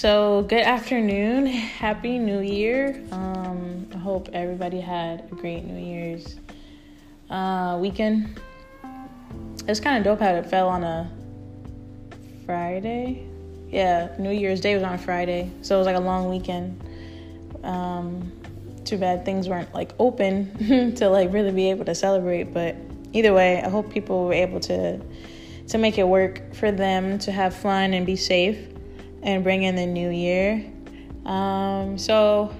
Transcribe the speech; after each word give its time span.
So, 0.00 0.46
good 0.48 0.62
afternoon. 0.62 1.44
Happy 1.44 2.18
New 2.18 2.40
Year. 2.40 3.04
Um, 3.12 3.86
I 3.94 3.98
hope 3.98 4.30
everybody 4.32 4.80
had 4.80 5.28
a 5.30 5.34
great 5.34 5.66
New 5.66 5.78
Year's 5.78 6.36
uh, 7.28 7.76
weekend. 7.78 8.40
It's 9.68 9.78
kind 9.78 9.98
of 9.98 10.04
dope 10.04 10.20
how 10.20 10.36
it 10.36 10.46
fell 10.46 10.70
on 10.70 10.84
a 10.84 11.12
Friday. 12.46 13.28
Yeah, 13.68 14.16
New 14.18 14.30
Year's 14.30 14.62
Day 14.62 14.72
was 14.74 14.84
on 14.84 14.96
Friday, 14.96 15.52
so 15.60 15.74
it 15.74 15.78
was 15.80 15.86
like 15.86 15.96
a 15.96 16.00
long 16.00 16.30
weekend. 16.30 16.82
Um, 17.62 18.32
too 18.86 18.96
bad 18.96 19.26
things 19.26 19.50
weren't 19.50 19.74
like 19.74 19.92
open 19.98 20.94
to 20.96 21.10
like 21.10 21.30
really 21.30 21.52
be 21.52 21.68
able 21.68 21.84
to 21.84 21.94
celebrate, 21.94 22.54
but 22.54 22.74
either 23.12 23.34
way, 23.34 23.62
I 23.62 23.68
hope 23.68 23.92
people 23.92 24.24
were 24.24 24.32
able 24.32 24.60
to 24.60 24.98
to 25.68 25.76
make 25.76 25.98
it 25.98 26.08
work 26.08 26.54
for 26.54 26.72
them 26.72 27.18
to 27.18 27.30
have 27.30 27.54
fun 27.54 27.92
and 27.92 28.06
be 28.06 28.16
safe 28.16 28.69
and 29.22 29.44
bring 29.44 29.62
in 29.62 29.76
the 29.76 29.86
new 29.86 30.10
year. 30.10 30.64
Um, 31.24 31.98
so 31.98 32.54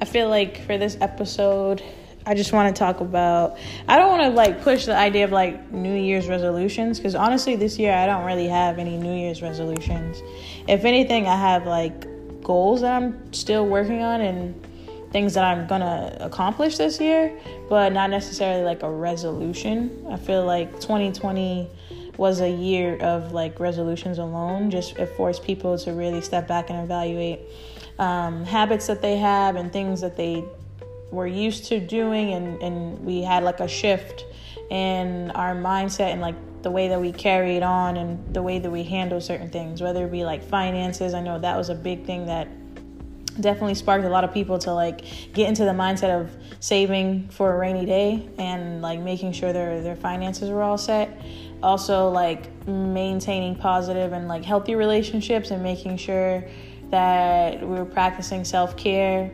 I 0.00 0.04
feel 0.04 0.28
like 0.28 0.64
for 0.66 0.78
this 0.78 0.96
episode, 1.00 1.82
I 2.26 2.34
just 2.34 2.52
want 2.52 2.74
to 2.74 2.78
talk 2.78 3.00
about. 3.00 3.56
I 3.88 3.96
don't 3.96 4.08
want 4.08 4.22
to 4.22 4.28
like 4.30 4.62
push 4.62 4.86
the 4.86 4.96
idea 4.96 5.24
of 5.24 5.32
like 5.32 5.72
New 5.72 5.94
Year's 5.94 6.28
resolutions 6.28 6.98
because 6.98 7.14
honestly, 7.14 7.56
this 7.56 7.78
year 7.78 7.94
I 7.94 8.06
don't 8.06 8.24
really 8.24 8.48
have 8.48 8.78
any 8.78 8.96
New 8.96 9.14
Year's 9.14 9.42
resolutions. 9.42 10.22
If 10.68 10.84
anything, 10.84 11.26
I 11.26 11.36
have 11.36 11.66
like 11.66 12.06
goals 12.42 12.82
that 12.82 12.94
I'm 13.02 13.32
still 13.32 13.66
working 13.66 14.02
on 14.02 14.20
and 14.20 14.66
things 15.12 15.34
that 15.34 15.44
I'm 15.44 15.66
gonna 15.66 16.16
accomplish 16.20 16.76
this 16.76 17.00
year, 17.00 17.36
but 17.68 17.92
not 17.92 18.10
necessarily 18.10 18.64
like 18.64 18.82
a 18.82 18.90
resolution. 18.90 20.06
I 20.10 20.16
feel 20.16 20.44
like 20.44 20.72
2020 20.74 21.68
was 22.20 22.42
a 22.42 22.50
year 22.50 22.98
of 22.98 23.32
like 23.32 23.58
resolutions 23.58 24.18
alone. 24.18 24.70
Just 24.70 24.98
it 24.98 25.06
forced 25.16 25.42
people 25.42 25.78
to 25.78 25.92
really 25.92 26.20
step 26.20 26.46
back 26.46 26.68
and 26.68 26.78
evaluate 26.78 27.40
um, 27.98 28.44
habits 28.44 28.86
that 28.88 29.00
they 29.00 29.16
have 29.16 29.56
and 29.56 29.72
things 29.72 30.02
that 30.02 30.18
they 30.18 30.44
were 31.10 31.26
used 31.26 31.64
to 31.68 31.80
doing, 31.80 32.34
and 32.34 32.62
and 32.62 33.06
we 33.06 33.22
had 33.22 33.42
like 33.42 33.60
a 33.60 33.66
shift 33.66 34.26
in 34.70 35.30
our 35.30 35.54
mindset 35.54 36.12
and 36.12 36.20
like 36.20 36.34
the 36.60 36.70
way 36.70 36.88
that 36.88 37.00
we 37.00 37.10
carried 37.10 37.62
on 37.62 37.96
and 37.96 38.34
the 38.34 38.42
way 38.42 38.58
that 38.58 38.70
we 38.70 38.82
handle 38.82 39.18
certain 39.18 39.48
things, 39.48 39.80
whether 39.80 40.04
it 40.04 40.12
be 40.12 40.22
like 40.22 40.42
finances. 40.44 41.14
I 41.14 41.22
know 41.22 41.38
that 41.38 41.56
was 41.56 41.70
a 41.70 41.74
big 41.74 42.04
thing 42.04 42.26
that 42.26 42.46
definitely 43.40 43.74
sparked 43.74 44.04
a 44.04 44.10
lot 44.10 44.24
of 44.24 44.34
people 44.34 44.58
to 44.58 44.74
like 44.74 45.04
get 45.32 45.48
into 45.48 45.64
the 45.64 45.72
mindset 45.72 46.20
of 46.20 46.30
saving 46.60 47.28
for 47.30 47.54
a 47.54 47.58
rainy 47.58 47.86
day 47.86 48.28
and 48.36 48.82
like 48.82 49.00
making 49.00 49.32
sure 49.32 49.54
their 49.54 49.80
their 49.80 49.96
finances 49.96 50.50
were 50.50 50.62
all 50.62 50.76
set 50.76 51.18
also 51.62 52.08
like 52.08 52.66
maintaining 52.66 53.54
positive 53.54 54.12
and 54.12 54.28
like 54.28 54.44
healthy 54.44 54.74
relationships 54.74 55.50
and 55.50 55.62
making 55.62 55.96
sure 55.96 56.44
that 56.90 57.60
we 57.60 57.66
were 57.66 57.84
practicing 57.84 58.44
self-care. 58.44 59.30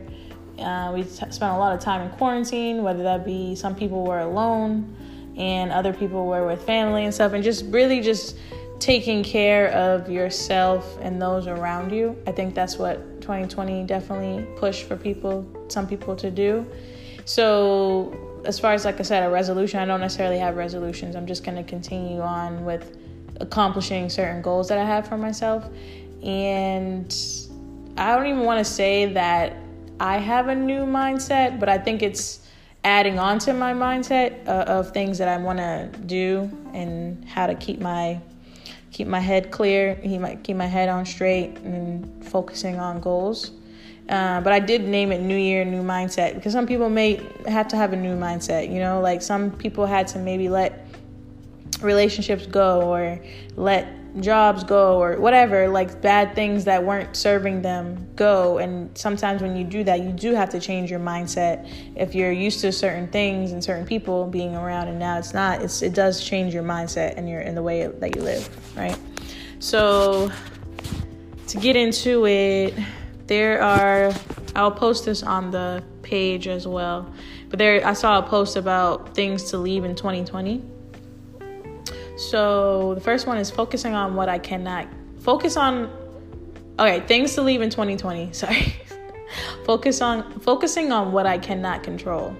Uh, 0.59 0.91
we 0.93 1.03
t- 1.03 1.09
spent 1.09 1.53
a 1.53 1.57
lot 1.57 1.73
of 1.73 1.79
time 1.79 2.01
in 2.01 2.09
quarantine 2.17 2.81
whether 2.81 3.03
that 3.03 3.23
be 3.23 3.55
some 3.55 3.75
people 3.75 4.03
were 4.03 4.19
alone 4.19 4.95
and 5.37 5.71
other 5.71 5.93
people 5.93 6.25
were 6.25 6.47
with 6.47 6.61
family 6.63 7.05
and 7.05 7.13
stuff 7.13 7.33
and 7.33 7.43
just 7.43 7.63
really 7.65 8.01
just 8.01 8.37
taking 8.79 9.23
care 9.23 9.69
of 9.69 10.09
yourself 10.09 10.97
and 11.01 11.21
those 11.21 11.47
around 11.47 11.91
you. 11.91 12.15
I 12.27 12.31
think 12.31 12.53
that's 12.53 12.77
what 12.77 13.21
2020 13.21 13.83
definitely 13.83 14.45
pushed 14.55 14.83
for 14.83 14.95
people 14.95 15.45
some 15.67 15.87
people 15.87 16.15
to 16.15 16.29
do. 16.31 16.65
So 17.25 18.26
as 18.47 18.57
far 18.57 18.73
as 18.73 18.85
like 18.85 18.99
I 18.99 19.03
said, 19.03 19.23
a 19.23 19.29
resolution, 19.29 19.79
I 19.79 19.85
don't 19.85 19.99
necessarily 19.99 20.39
have 20.39 20.55
resolutions. 20.55 21.15
I'm 21.15 21.27
just 21.27 21.43
going 21.43 21.57
to 21.57 21.63
continue 21.63 22.21
on 22.21 22.63
with 22.63 22.97
accomplishing 23.41 24.09
certain 24.09 24.41
goals 24.41 24.69
that 24.69 24.77
I 24.77 24.85
have 24.85 25.07
for 25.07 25.17
myself. 25.17 25.67
And 26.23 27.13
I 27.97 28.15
don't 28.15 28.25
even 28.25 28.43
want 28.45 28.65
to 28.65 28.65
say 28.65 29.05
that 29.13 29.57
I 29.99 30.17
have 30.17 30.47
a 30.47 30.55
new 30.55 30.85
mindset, 30.85 31.59
but 31.59 31.67
I 31.67 31.77
think 31.77 32.01
it's 32.01 32.47
adding 32.85 33.19
on 33.19 33.37
to 33.39 33.53
my 33.53 33.73
mindset 33.73 34.47
uh, 34.47 34.63
of 34.63 34.91
things 34.91 35.17
that 35.17 35.27
I 35.27 35.37
want 35.37 35.59
to 35.59 35.89
do 36.05 36.49
and 36.73 37.25
how 37.25 37.47
to 37.47 37.55
keep 37.55 37.81
my 37.81 38.21
keep 38.91 39.07
my 39.07 39.19
head 39.19 39.51
clear, 39.51 39.95
keep 39.95 40.21
my, 40.21 40.35
keep 40.37 40.55
my 40.55 40.65
head 40.65 40.89
on 40.89 41.05
straight 41.05 41.57
and 41.57 42.25
focusing 42.25 42.79
on 42.79 42.99
goals. 43.01 43.51
Uh, 44.09 44.39
but 44.41 44.53
I 44.53 44.59
did 44.59 44.87
name 44.87 45.11
it 45.11 45.21
New 45.21 45.35
Year, 45.35 45.65
New 45.65 45.83
Mindset 45.83 46.35
because 46.35 46.53
some 46.53 46.65
people 46.65 46.89
may 46.89 47.21
have 47.45 47.67
to 47.69 47.75
have 47.75 47.93
a 47.93 47.97
new 47.97 48.15
mindset. 48.15 48.71
You 48.71 48.79
know, 48.79 49.01
like 49.01 49.21
some 49.21 49.51
people 49.51 49.85
had 49.85 50.07
to 50.09 50.19
maybe 50.19 50.47
let 50.47 50.87
relationships 51.81 52.47
go 52.47 52.81
or 52.81 53.19
let 53.55 53.87
jobs 54.21 54.63
go 54.63 54.99
or 54.99 55.19
whatever, 55.19 55.67
like 55.67 56.01
bad 56.01 56.33
things 56.33 56.65
that 56.65 56.83
weren't 56.83 57.15
serving 57.15 57.61
them 57.61 58.07
go. 58.15 58.57
And 58.57 58.95
sometimes 58.97 59.41
when 59.41 59.55
you 59.55 59.63
do 59.63 59.83
that, 59.83 60.01
you 60.01 60.11
do 60.11 60.33
have 60.33 60.49
to 60.51 60.59
change 60.59 60.89
your 60.89 60.99
mindset. 60.99 61.69
If 61.95 62.15
you're 62.15 62.31
used 62.31 62.61
to 62.61 62.71
certain 62.71 63.07
things 63.09 63.51
and 63.51 63.63
certain 63.63 63.85
people 63.85 64.25
being 64.25 64.55
around 64.55 64.87
and 64.87 64.97
now 64.97 65.17
it's 65.17 65.33
not, 65.33 65.61
it's, 65.61 65.81
it 65.81 65.93
does 65.93 66.23
change 66.23 66.53
your 66.53 66.63
mindset 66.63 67.15
and 67.17 67.29
your 67.29 67.41
in 67.41 67.55
the 67.55 67.63
way 67.63 67.85
that 67.87 68.15
you 68.15 68.21
live, 68.21 68.49
right? 68.75 68.97
So 69.59 70.31
to 71.47 71.57
get 71.57 71.75
into 71.75 72.25
it, 72.25 72.73
there 73.27 73.61
are 73.61 74.13
I'll 74.55 74.71
post 74.71 75.05
this 75.05 75.21
on 75.21 75.51
the 75.51 75.83
page 76.01 76.47
as 76.47 76.67
well. 76.67 77.11
But 77.49 77.59
there 77.59 77.85
I 77.85 77.93
saw 77.93 78.19
a 78.19 78.23
post 78.23 78.55
about 78.55 79.13
things 79.13 79.43
to 79.51 79.57
leave 79.57 79.83
in 79.83 79.95
2020. 79.95 80.63
So 82.17 82.95
the 82.95 83.01
first 83.01 83.27
one 83.27 83.37
is 83.37 83.51
focusing 83.51 83.93
on 83.93 84.15
what 84.15 84.27
I 84.29 84.39
cannot 84.39 84.87
focus 85.19 85.57
on 85.57 85.91
okay, 86.79 87.01
things 87.01 87.35
to 87.35 87.41
leave 87.41 87.61
in 87.61 87.69
2020. 87.69 88.33
Sorry. 88.33 88.75
focus 89.65 90.01
on 90.01 90.39
focusing 90.39 90.91
on 90.91 91.11
what 91.11 91.27
I 91.27 91.37
cannot 91.37 91.83
control. 91.83 92.35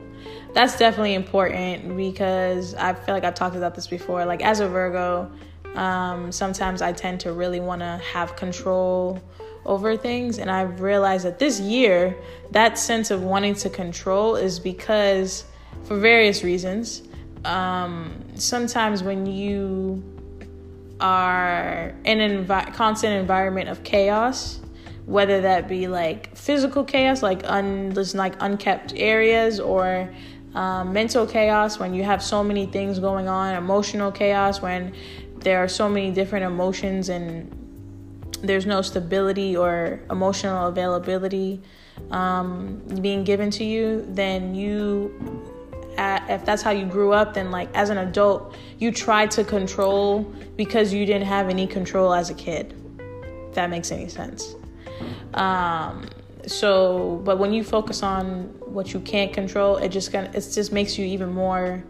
That's 0.54 0.78
definitely 0.78 1.14
important 1.14 1.96
because 1.96 2.74
I 2.74 2.94
feel 2.94 3.14
like 3.14 3.24
I've 3.24 3.36
talked 3.36 3.56
about 3.56 3.76
this 3.76 3.86
before. 3.88 4.26
Like 4.26 4.42
as 4.44 4.60
a 4.60 4.68
Virgo, 4.68 5.30
um, 5.76 6.32
sometimes 6.32 6.82
I 6.82 6.94
tend 6.94 7.20
to 7.22 7.34
really 7.34 7.60
want 7.60 7.82
to 7.82 8.02
have 8.12 8.36
control 8.36 9.22
over 9.68 9.96
things. 9.98 10.40
And 10.40 10.50
I've 10.50 10.82
realized 10.82 11.26
that 11.26 11.40
this 11.40 11.60
year, 11.60 12.18
that 12.52 12.80
sense 12.80 13.12
of 13.12 13.22
wanting 13.24 13.56
to 13.56 13.70
control 13.70 14.36
is 14.36 14.60
because, 14.60 15.46
for 15.84 15.98
various 15.98 16.44
reasons, 16.44 17.04
um, 17.46 18.24
sometimes 18.36 19.04
when 19.04 19.26
you 19.26 20.04
are 21.00 21.94
in 22.04 22.20
an 22.20 22.46
envi- 22.46 22.74
constant 22.74 23.14
environment 23.14 23.70
of 23.70 23.84
chaos, 23.84 24.60
whether 25.06 25.42
that 25.42 25.68
be 25.70 25.88
like 25.88 26.36
physical 26.36 26.84
chaos, 26.84 27.22
like 27.22 27.42
un 27.46 27.94
like 28.14 28.36
unkept 28.42 28.94
areas, 28.96 29.60
or 29.60 30.10
um, 30.56 30.92
mental 30.92 31.26
chaos 31.26 31.80
when 31.80 31.94
you 31.94 32.04
have 32.04 32.22
so 32.24 32.44
many 32.44 32.66
things 32.66 33.00
going 33.00 33.28
on, 33.28 33.56
emotional 33.56 34.12
chaos 34.12 34.62
when 34.62 34.94
there 35.40 35.60
are 35.64 35.68
so 35.68 35.88
many 35.88 36.12
different 36.12 36.46
emotions 36.46 37.10
and 37.10 37.57
there's 38.42 38.66
no 38.66 38.82
stability 38.82 39.56
or 39.56 40.00
emotional 40.10 40.68
availability 40.68 41.62
um, 42.12 42.82
being 43.02 43.24
given 43.24 43.50
to 43.52 43.64
you, 43.64 44.06
then 44.10 44.54
you, 44.56 45.44
if 45.98 46.46
that's 46.46 46.62
how 46.62 46.72
you 46.72 46.86
grew 46.86 47.14
up, 47.14 47.34
then 47.34 47.52
like 47.52 47.70
as 47.74 47.90
an 47.90 47.98
adult, 47.98 48.56
you 48.80 48.92
try 48.92 49.26
to 49.28 49.44
control 49.44 50.22
because 50.56 50.94
you 50.94 51.06
didn't 51.06 51.28
have 51.28 51.50
any 51.50 51.68
control 51.68 52.14
as 52.14 52.30
a 52.30 52.34
kid. 52.34 52.74
If 53.50 53.56
that 53.56 53.70
makes 53.70 53.92
any 53.92 54.08
sense. 54.08 54.56
Um, 55.34 56.08
so, 56.46 57.22
but 57.26 57.38
when 57.40 57.54
you 57.54 57.64
focus 57.64 58.04
on 58.04 58.44
what 58.66 58.94
you 58.94 59.00
can't 59.02 59.34
control, 59.34 59.78
it 59.78 59.90
just 59.90 60.14
of 60.14 60.34
it 60.34 60.42
just 60.54 60.72
makes 60.72 60.98
you 60.98 61.06
even 61.06 61.30
more 61.32 61.84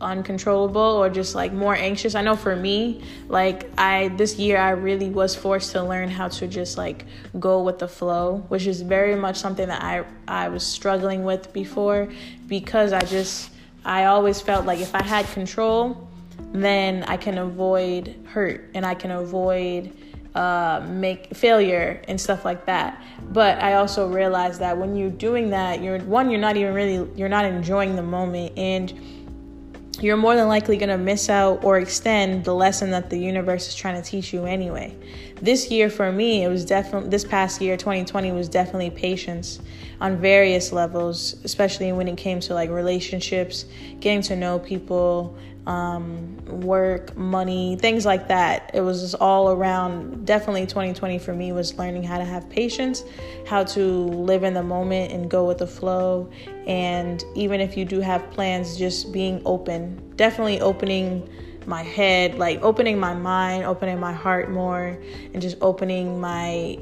uncontrollable 0.00 0.80
or 0.80 1.10
just 1.10 1.34
like 1.34 1.52
more 1.52 1.74
anxious. 1.74 2.14
I 2.14 2.22
know 2.22 2.36
for 2.36 2.54
me, 2.54 3.02
like 3.28 3.70
I 3.78 4.08
this 4.08 4.38
year 4.38 4.58
I 4.58 4.70
really 4.70 5.10
was 5.10 5.34
forced 5.34 5.72
to 5.72 5.82
learn 5.82 6.08
how 6.08 6.28
to 6.28 6.46
just 6.46 6.78
like 6.78 7.04
go 7.38 7.62
with 7.62 7.78
the 7.78 7.88
flow, 7.88 8.44
which 8.48 8.66
is 8.66 8.82
very 8.82 9.16
much 9.16 9.36
something 9.36 9.68
that 9.68 9.82
I 9.82 10.04
I 10.26 10.48
was 10.48 10.66
struggling 10.66 11.24
with 11.24 11.52
before 11.52 12.08
because 12.46 12.92
I 12.92 13.00
just 13.00 13.50
I 13.84 14.04
always 14.04 14.40
felt 14.40 14.66
like 14.66 14.80
if 14.80 14.94
I 14.94 15.02
had 15.02 15.26
control, 15.28 16.08
then 16.52 17.04
I 17.04 17.16
can 17.16 17.38
avoid 17.38 18.14
hurt 18.26 18.70
and 18.74 18.84
I 18.84 18.94
can 18.94 19.10
avoid 19.10 19.92
uh, 20.34 20.86
make 20.88 21.34
failure 21.34 22.00
and 22.06 22.20
stuff 22.20 22.44
like 22.44 22.66
that. 22.66 23.02
But 23.30 23.60
I 23.60 23.74
also 23.74 24.08
realized 24.08 24.60
that 24.60 24.76
when 24.76 24.94
you're 24.94 25.10
doing 25.10 25.50
that, 25.50 25.82
you're 25.82 25.98
one, 26.00 26.30
you're 26.30 26.40
not 26.40 26.56
even 26.56 26.74
really, 26.74 27.10
you're 27.16 27.28
not 27.28 27.44
enjoying 27.44 27.96
the 27.96 28.02
moment, 28.02 28.56
and 28.56 28.92
you're 30.00 30.16
more 30.16 30.36
than 30.36 30.48
likely 30.48 30.76
going 30.76 30.90
to 30.90 30.98
miss 30.98 31.28
out 31.28 31.64
or 31.64 31.78
extend 31.78 32.44
the 32.44 32.54
lesson 32.54 32.90
that 32.90 33.10
the 33.10 33.18
universe 33.18 33.68
is 33.68 33.74
trying 33.74 34.00
to 34.00 34.08
teach 34.08 34.32
you 34.32 34.44
anyway. 34.44 34.94
This 35.42 35.70
year 35.70 35.90
for 35.90 36.12
me, 36.12 36.44
it 36.44 36.48
was 36.48 36.64
definitely, 36.64 37.10
this 37.10 37.24
past 37.24 37.60
year, 37.60 37.76
2020, 37.76 38.32
was 38.32 38.48
definitely 38.48 38.90
patience 38.90 39.60
on 40.00 40.16
various 40.16 40.72
levels, 40.72 41.36
especially 41.44 41.92
when 41.92 42.06
it 42.06 42.16
came 42.16 42.40
to 42.40 42.54
like 42.54 42.70
relationships, 42.70 43.64
getting 44.00 44.22
to 44.22 44.36
know 44.36 44.58
people, 44.58 45.36
um, 45.68 46.34
work, 46.46 47.14
money, 47.14 47.76
things 47.76 48.06
like 48.06 48.28
that. 48.28 48.70
It 48.72 48.80
was 48.80 49.02
just 49.02 49.14
all 49.16 49.50
around. 49.50 50.26
Definitely 50.26 50.66
2020 50.66 51.18
for 51.18 51.34
me 51.34 51.52
was 51.52 51.76
learning 51.78 52.04
how 52.04 52.16
to 52.16 52.24
have 52.24 52.48
patience, 52.48 53.04
how 53.46 53.64
to 53.64 53.82
live 53.82 54.44
in 54.44 54.54
the 54.54 54.62
moment 54.62 55.12
and 55.12 55.30
go 55.30 55.44
with 55.44 55.58
the 55.58 55.66
flow. 55.66 56.30
And 56.66 57.22
even 57.34 57.60
if 57.60 57.76
you 57.76 57.84
do 57.84 58.00
have 58.00 58.30
plans, 58.30 58.78
just 58.78 59.12
being 59.12 59.42
open. 59.44 60.14
Definitely 60.16 60.62
opening 60.62 61.28
my 61.66 61.82
head, 61.82 62.36
like 62.38 62.62
opening 62.62 62.98
my 62.98 63.12
mind, 63.12 63.64
opening 63.64 64.00
my 64.00 64.12
heart 64.12 64.50
more, 64.50 64.98
and 65.34 65.42
just 65.42 65.58
opening 65.60 66.18
my 66.18 66.78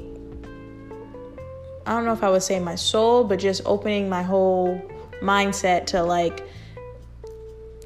I 1.85 1.91
don't 1.91 2.03
know 2.03 2.11
if 2.11 2.21
I 2.21 2.29
would 2.29 2.43
say 2.43 2.59
my 2.59 2.75
soul, 2.75 3.23
but 3.23 3.39
just 3.39 3.61
opening 3.65 4.09
my 4.09 4.21
whole 4.21 4.81
mindset 5.21 5.85
to 5.87 6.03
like 6.03 6.45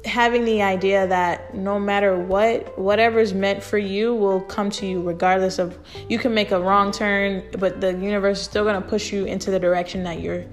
having 0.04 0.44
the 0.44 0.62
idea 0.62 1.06
that 1.06 1.54
no 1.54 1.78
matter 1.78 2.18
what, 2.18 2.76
whatever's 2.78 3.32
meant 3.32 3.62
for 3.62 3.78
you 3.78 4.14
will 4.14 4.40
come 4.40 4.68
to 4.70 4.86
you 4.86 5.00
regardless 5.00 5.58
of 5.58 5.78
you 6.08 6.18
can 6.18 6.34
make 6.34 6.50
a 6.50 6.60
wrong 6.60 6.90
turn, 6.90 7.42
but 7.58 7.80
the 7.80 7.92
universe 7.92 8.40
is 8.40 8.44
still 8.44 8.64
going 8.64 8.80
to 8.80 8.88
push 8.88 9.12
you 9.12 9.24
into 9.24 9.50
the 9.50 9.60
direction 9.60 10.02
that 10.02 10.20
you're 10.20 10.44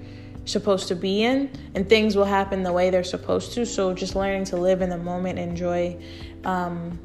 supposed 0.44 0.88
to 0.88 0.94
be 0.94 1.22
in, 1.24 1.50
and 1.74 1.88
things 1.88 2.16
will 2.16 2.24
happen 2.24 2.62
the 2.62 2.72
way 2.72 2.90
they're 2.90 3.04
supposed 3.04 3.52
to. 3.52 3.66
So 3.66 3.92
just 3.92 4.14
learning 4.14 4.44
to 4.46 4.56
live 4.56 4.82
in 4.82 4.88
the 4.88 4.98
moment, 4.98 5.38
enjoy 5.38 6.00
um, 6.44 6.98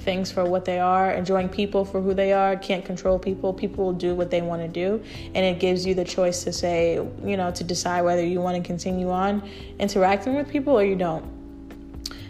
things 0.00 0.30
for 0.30 0.44
what 0.44 0.64
they 0.64 0.78
are, 0.78 1.12
enjoying 1.12 1.48
people 1.48 1.84
for 1.84 2.00
who 2.00 2.14
they 2.14 2.32
are. 2.32 2.56
Can't 2.56 2.84
control 2.84 3.18
people. 3.18 3.52
People 3.52 3.86
will 3.86 3.92
do 3.92 4.14
what 4.14 4.30
they 4.30 4.42
want 4.42 4.62
to 4.62 4.68
do, 4.68 5.02
and 5.34 5.44
it 5.44 5.60
gives 5.60 5.86
you 5.86 5.94
the 5.94 6.04
choice 6.04 6.44
to 6.44 6.52
say, 6.52 6.94
you 7.24 7.36
know, 7.36 7.50
to 7.52 7.64
decide 7.64 8.02
whether 8.02 8.24
you 8.24 8.40
want 8.40 8.56
to 8.56 8.62
continue 8.62 9.10
on 9.10 9.48
interacting 9.78 10.34
with 10.34 10.48
people 10.48 10.78
or 10.78 10.84
you 10.84 10.96
don't. 10.96 11.33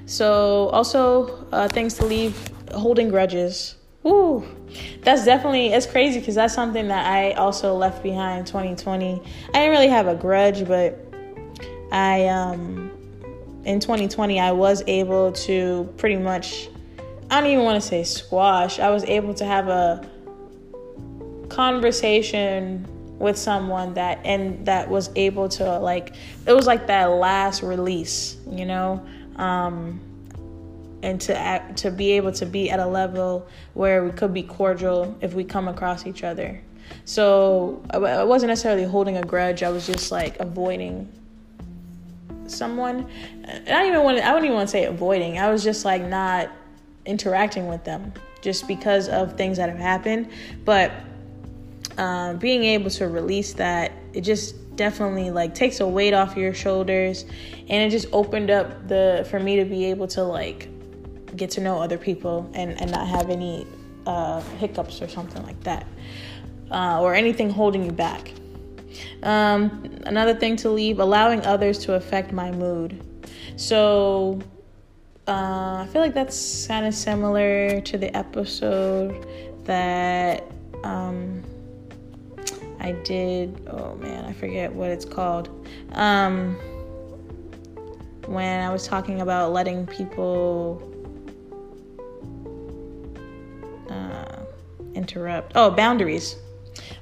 So, 0.07 0.69
also 0.69 1.47
uh, 1.53 1.69
things 1.69 1.95
to 1.95 2.05
leave 2.05 2.37
holding 2.73 3.09
grudges. 3.09 3.77
Ooh, 4.07 4.45
that's 5.03 5.25
definitely 5.25 5.69
it's 5.69 5.87
crazy 5.87 6.21
because 6.21 6.35
that's 6.35 6.55
something 6.55 6.89
that 6.89 7.07
I 7.07 7.33
also 7.33 7.75
left 7.75 8.03
behind 8.03 8.47
2020. 8.47 9.23
I 9.49 9.53
didn't 9.53 9.71
really 9.71 9.89
have 9.89 10.07
a 10.07 10.15
grudge, 10.15 10.67
but 10.67 10.99
I 11.91 12.27
um 12.27 12.91
in 13.65 13.81
2020 13.81 14.39
I 14.39 14.53
was 14.53 14.83
able 14.87 15.33
to 15.33 15.91
pretty 15.97 16.17
much 16.17 16.69
I 17.31 17.41
don't 17.41 17.51
even 17.51 17.65
want 17.65 17.83
to 17.83 17.89
say 17.89 18.05
squash. 18.05 18.79
I 18.79 18.91
was 18.91 19.05
able 19.05 19.33
to 19.35 19.45
have 19.47 19.69
a 19.69 20.07
conversation 21.49 22.87
with 23.19 23.39
someone 23.39 23.95
that 23.95 24.21
and 24.25 24.67
that 24.67 24.91
was 24.91 25.09
able 25.17 25.49
to 25.49 25.79
like 25.79 26.15
it 26.47 26.53
was 26.53 26.67
like 26.67 26.89
that 26.89 27.07
last 27.07 27.63
release, 27.63 28.37
you 28.51 28.67
know 28.67 29.03
um, 29.37 30.01
and 31.03 31.21
to 31.21 31.37
act, 31.37 31.77
to 31.79 31.91
be 31.91 32.13
able 32.13 32.33
to 32.33 32.47
be 32.47 32.71
at 32.71 32.81
a 32.81 32.87
level 32.87 33.47
where 33.75 34.05
we 34.05 34.11
could 34.11 34.33
be 34.33 34.43
cordial 34.43 35.17
if 35.21 35.35
we 35.35 35.45
come 35.45 35.69
across 35.69 36.07
each 36.07 36.25
other. 36.25 36.61
So 37.05 37.83
I 37.91 38.25
wasn't 38.25 38.49
necessarily 38.49 38.85
holding 38.85 39.17
a 39.17 39.23
grudge. 39.23 39.63
I 39.63 39.71
was 39.71 39.87
just 39.87 40.11
like 40.11 40.39
avoiding 40.41 41.11
someone. 42.47 43.07
I 43.47 43.59
don't 43.65 43.87
even 43.87 44.03
want. 44.03 44.19
I 44.19 44.31
wouldn't 44.31 44.47
even 44.47 44.57
want 44.57 44.69
to 44.69 44.73
say 44.73 44.85
avoiding. 44.85 45.39
I 45.39 45.51
was 45.51 45.63
just 45.63 45.85
like 45.85 46.03
not 46.03 46.51
interacting 47.07 47.69
with 47.69 47.85
them 47.85 48.13
just 48.41 48.69
because 48.69 49.09
of 49.09 49.37
things 49.37 49.57
that 49.57 49.69
have 49.69 49.79
happened. 49.79 50.31
But 50.65 50.93
um, 51.99 52.39
being 52.39 52.65
able 52.65 52.91
to 52.91 53.09
release 53.09 53.55
that, 53.55 53.93
it 54.13 54.23
just 54.23 54.55
definitely 54.77 55.31
like 55.31 55.55
takes 55.55 55.81
a 55.81 55.87
weight 55.87 56.15
off 56.15 56.37
your 56.37 56.55
shoulders. 56.55 57.25
And 57.69 57.73
it 57.73 57.91
just 57.91 58.07
opened 58.13 58.51
up 58.51 58.89
the 58.89 59.27
for 59.31 59.41
me 59.41 59.57
to 59.57 59.65
be 59.65 59.87
able 59.87 60.07
to 60.09 60.23
like 60.23 60.69
get 61.37 61.51
to 61.51 61.61
know 61.61 61.81
other 61.81 61.99
people 61.99 62.51
and 62.55 62.81
and 62.81 62.91
not 62.91 63.07
have 63.07 63.31
any 63.31 63.67
uh, 64.07 64.41
hiccups 64.59 65.01
or 65.01 65.09
something 65.09 65.43
like 65.45 65.61
that 65.65 65.87
uh, 66.71 67.01
or 67.01 67.15
anything 67.15 67.51
holding 67.51 67.85
you 67.85 67.93
back. 67.93 68.33
Um, 69.23 69.91
another 70.07 70.35
thing 70.35 70.57
to 70.57 70.71
leave 70.71 71.01
allowing 71.01 71.45
others 71.47 71.79
to 71.81 71.95
affect 71.95 72.33
my 72.33 72.51
mood. 72.51 73.03
So 73.57 74.41
uh, 75.27 75.85
i 75.85 75.89
feel 75.91 76.03
like 76.03 76.13
that's 76.13 76.67
kind 76.67 76.85
of 76.85 76.95
similar 76.95 77.81
to 77.81 77.97
the 77.97 78.15
episode 78.15 79.27
that 79.65 80.45
um, 80.83 81.43
I 82.85 82.93
did, 82.93 83.67
oh 83.71 83.95
man, 83.95 84.27
I 84.27 84.35
forget 84.35 84.71
what 84.71 84.91
it's 84.91 85.07
called. 85.07 85.49
Um, 85.93 86.57
when 88.27 88.63
I 88.63 88.71
was 88.71 88.87
talking 88.87 89.23
about 89.23 89.53
letting 89.53 89.87
people 89.87 90.83
uh, 93.89 94.43
interrupt. 94.95 95.53
Oh, 95.55 95.71
boundaries. 95.71 96.37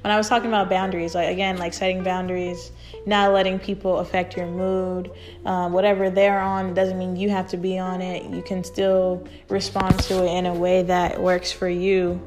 When 0.02 0.12
I 0.12 0.16
was 0.16 0.28
talking 0.28 0.46
about 0.46 0.70
boundaries, 0.70 1.16
like 1.16 1.28
again, 1.28 1.56
like 1.56 1.74
setting 1.74 2.04
boundaries, 2.04 2.70
not 3.04 3.32
letting 3.32 3.58
people 3.58 3.98
affect 3.98 4.36
your 4.36 4.46
mood. 4.46 5.10
Um, 5.44 5.72
whatever 5.72 6.10
they're 6.10 6.38
on 6.38 6.74
doesn't 6.74 6.96
mean 6.96 7.16
you 7.16 7.28
have 7.30 7.48
to 7.48 7.56
be 7.56 7.76
on 7.76 8.00
it. 8.00 8.30
You 8.32 8.42
can 8.42 8.62
still 8.62 9.26
respond 9.48 9.98
to 10.04 10.24
it 10.24 10.30
in 10.30 10.46
a 10.46 10.54
way 10.54 10.84
that 10.84 11.20
works 11.20 11.50
for 11.50 11.68
you 11.68 12.20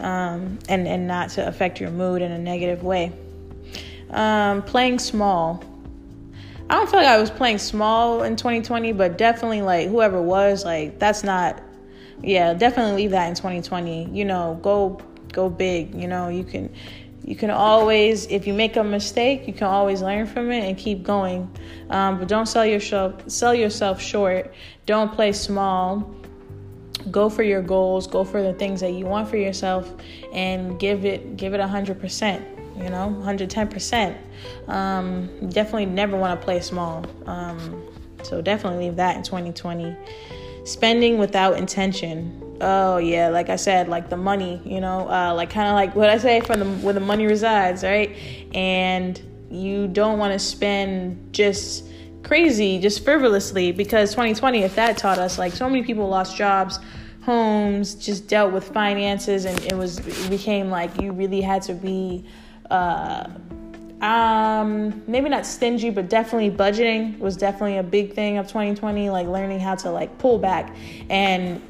um, 0.00 0.58
and, 0.68 0.86
and 0.88 1.06
not 1.06 1.30
to 1.30 1.46
affect 1.46 1.80
your 1.80 1.90
mood 1.90 2.22
in 2.22 2.32
a 2.32 2.38
negative 2.38 2.82
way. 2.82 3.12
Um, 4.10 4.62
playing 4.62 4.98
small. 4.98 5.64
I 6.68 6.74
don't 6.74 6.88
feel 6.88 7.00
like 7.00 7.08
I 7.08 7.18
was 7.18 7.30
playing 7.30 7.58
small 7.58 8.22
in 8.22 8.36
2020, 8.36 8.92
but 8.92 9.18
definitely 9.18 9.62
like 9.62 9.88
whoever 9.88 10.20
was, 10.20 10.64
like 10.64 10.98
that's 10.98 11.24
not 11.24 11.60
yeah, 12.22 12.52
definitely 12.54 13.02
leave 13.02 13.10
that 13.12 13.28
in 13.28 13.34
2020. 13.34 14.10
You 14.10 14.24
know, 14.24 14.58
go 14.62 15.00
go 15.32 15.48
big, 15.48 15.94
you 15.94 16.08
know, 16.08 16.28
you 16.28 16.44
can 16.44 16.72
you 17.24 17.36
can 17.36 17.50
always 17.50 18.26
if 18.26 18.46
you 18.46 18.54
make 18.54 18.76
a 18.76 18.84
mistake, 18.84 19.46
you 19.46 19.52
can 19.52 19.66
always 19.66 20.02
learn 20.02 20.26
from 20.26 20.50
it 20.50 20.64
and 20.68 20.76
keep 20.76 21.02
going. 21.02 21.50
Um, 21.88 22.18
but 22.18 22.28
don't 22.28 22.46
sell 22.46 22.66
yourself 22.66 23.28
sell 23.28 23.54
yourself 23.54 24.00
short. 24.00 24.52
Don't 24.86 25.12
play 25.12 25.32
small 25.32 26.14
go 27.10 27.30
for 27.30 27.42
your 27.42 27.62
goals 27.62 28.06
go 28.06 28.24
for 28.24 28.42
the 28.42 28.52
things 28.54 28.80
that 28.80 28.92
you 28.92 29.06
want 29.06 29.28
for 29.28 29.36
yourself 29.36 29.92
and 30.32 30.78
give 30.78 31.04
it 31.04 31.36
give 31.36 31.54
it 31.54 31.60
100% 31.60 32.82
you 32.82 32.90
know 32.90 33.14
110% 33.22 34.16
um, 34.68 35.28
definitely 35.50 35.86
never 35.86 36.16
want 36.16 36.38
to 36.38 36.44
play 36.44 36.60
small. 36.60 37.04
Um, 37.26 37.82
so 38.22 38.40
definitely 38.40 38.86
leave 38.86 38.96
that 38.96 39.16
in 39.16 39.22
2020 39.22 39.96
spending 40.64 41.18
without 41.18 41.56
intention. 41.56 42.46
Oh 42.62 42.98
yeah 42.98 43.30
like 43.30 43.48
i 43.48 43.56
said 43.56 43.88
like 43.88 44.10
the 44.10 44.18
money 44.18 44.60
you 44.66 44.82
know 44.82 45.08
uh, 45.08 45.32
like 45.34 45.48
kind 45.48 45.68
of 45.68 45.74
like 45.74 45.96
what 45.96 46.10
i 46.10 46.18
say 46.18 46.42
from 46.42 46.60
the 46.60 46.66
where 46.84 46.92
the 46.92 47.00
money 47.00 47.26
resides 47.26 47.82
right? 47.82 48.14
And 48.54 49.18
you 49.50 49.88
don't 49.88 50.18
want 50.18 50.34
to 50.34 50.38
spend 50.38 51.32
just 51.32 51.86
crazy, 52.22 52.78
just 52.78 53.04
frivolously, 53.04 53.72
because 53.72 54.10
2020, 54.10 54.62
if 54.62 54.74
that 54.76 54.96
taught 54.96 55.18
us, 55.18 55.38
like 55.38 55.52
so 55.52 55.68
many 55.68 55.82
people 55.82 56.08
lost 56.08 56.36
jobs, 56.36 56.78
homes, 57.22 57.94
just 57.94 58.28
dealt 58.28 58.52
with 58.52 58.68
finances, 58.72 59.44
and 59.44 59.58
it 59.64 59.74
was 59.74 59.98
it 59.98 60.30
became 60.30 60.70
like 60.70 61.00
you 61.00 61.12
really 61.12 61.40
had 61.40 61.62
to 61.62 61.74
be, 61.74 62.24
uh, 62.70 63.28
um, 64.00 65.02
maybe 65.06 65.28
not 65.28 65.44
stingy, 65.44 65.90
but 65.90 66.08
definitely 66.08 66.50
budgeting 66.50 67.18
was 67.18 67.36
definitely 67.36 67.78
a 67.78 67.82
big 67.82 68.14
thing 68.14 68.38
of 68.38 68.46
2020. 68.46 69.10
Like 69.10 69.26
learning 69.26 69.60
how 69.60 69.74
to 69.76 69.90
like 69.90 70.16
pull 70.18 70.38
back 70.38 70.74
and 71.10 71.60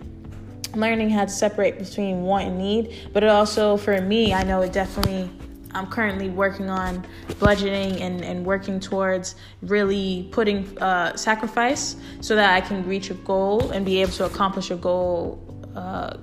learning 0.74 1.10
how 1.10 1.24
to 1.24 1.30
separate 1.30 1.78
between 1.78 2.22
want 2.22 2.46
and 2.46 2.58
need. 2.58 3.10
But 3.12 3.24
it 3.24 3.28
also, 3.28 3.76
for 3.76 4.00
me, 4.00 4.32
I 4.32 4.44
know 4.44 4.62
it 4.62 4.72
definitely 4.72 5.30
I'm 5.74 5.86
currently 5.86 6.30
working 6.30 6.68
on 6.68 7.06
budgeting 7.34 8.00
and, 8.00 8.24
and 8.24 8.44
working 8.44 8.80
towards 8.80 9.36
really 9.62 10.28
putting 10.32 10.76
uh, 10.78 11.16
sacrifice 11.16 11.96
so 12.20 12.34
that 12.34 12.54
I 12.54 12.60
can 12.60 12.86
reach 12.86 13.10
a 13.10 13.14
goal 13.14 13.70
and 13.70 13.84
be 13.84 14.00
able 14.00 14.12
to 14.12 14.26
accomplish 14.26 14.70
a 14.70 14.76
goal, 14.76 15.38
uh, 15.74 16.16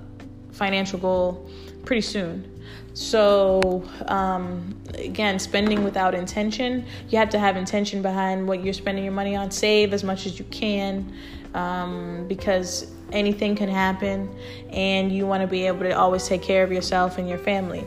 financial 0.52 0.98
goal, 0.98 1.50
pretty 1.84 2.02
soon. 2.02 2.54
So, 2.94 3.88
um, 4.06 4.76
again, 4.94 5.38
spending 5.38 5.84
without 5.84 6.14
intention, 6.14 6.84
you 7.08 7.18
have 7.18 7.30
to 7.30 7.38
have 7.38 7.56
intention 7.56 8.02
behind 8.02 8.46
what 8.46 8.64
you're 8.64 8.74
spending 8.74 9.04
your 9.04 9.12
money 9.12 9.36
on. 9.36 9.50
Save 9.50 9.92
as 9.92 10.02
much 10.02 10.26
as 10.26 10.38
you 10.38 10.44
can 10.46 11.12
um, 11.54 12.26
because 12.26 12.92
anything 13.12 13.54
can 13.54 13.68
happen, 13.68 14.28
and 14.70 15.12
you 15.12 15.26
want 15.26 15.42
to 15.42 15.46
be 15.46 15.66
able 15.66 15.80
to 15.80 15.92
always 15.92 16.26
take 16.26 16.42
care 16.42 16.64
of 16.64 16.72
yourself 16.72 17.18
and 17.18 17.28
your 17.28 17.38
family. 17.38 17.86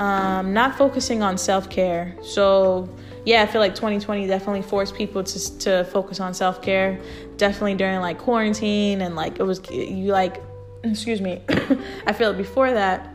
Um, 0.00 0.54
not 0.54 0.78
focusing 0.78 1.22
on 1.22 1.36
self 1.36 1.68
care. 1.68 2.16
So, 2.22 2.88
yeah, 3.26 3.42
I 3.42 3.46
feel 3.46 3.60
like 3.60 3.74
2020 3.74 4.26
definitely 4.26 4.62
forced 4.62 4.94
people 4.94 5.22
to 5.22 5.58
to 5.58 5.84
focus 5.84 6.20
on 6.20 6.32
self 6.32 6.62
care. 6.62 6.98
Definitely 7.36 7.74
during 7.74 8.00
like 8.00 8.16
quarantine 8.16 9.02
and 9.02 9.14
like 9.14 9.38
it 9.38 9.42
was 9.42 9.60
you 9.70 10.10
like, 10.10 10.42
excuse 10.84 11.20
me. 11.20 11.42
I 12.06 12.14
feel 12.14 12.30
like 12.30 12.38
before 12.38 12.72
that 12.72 13.14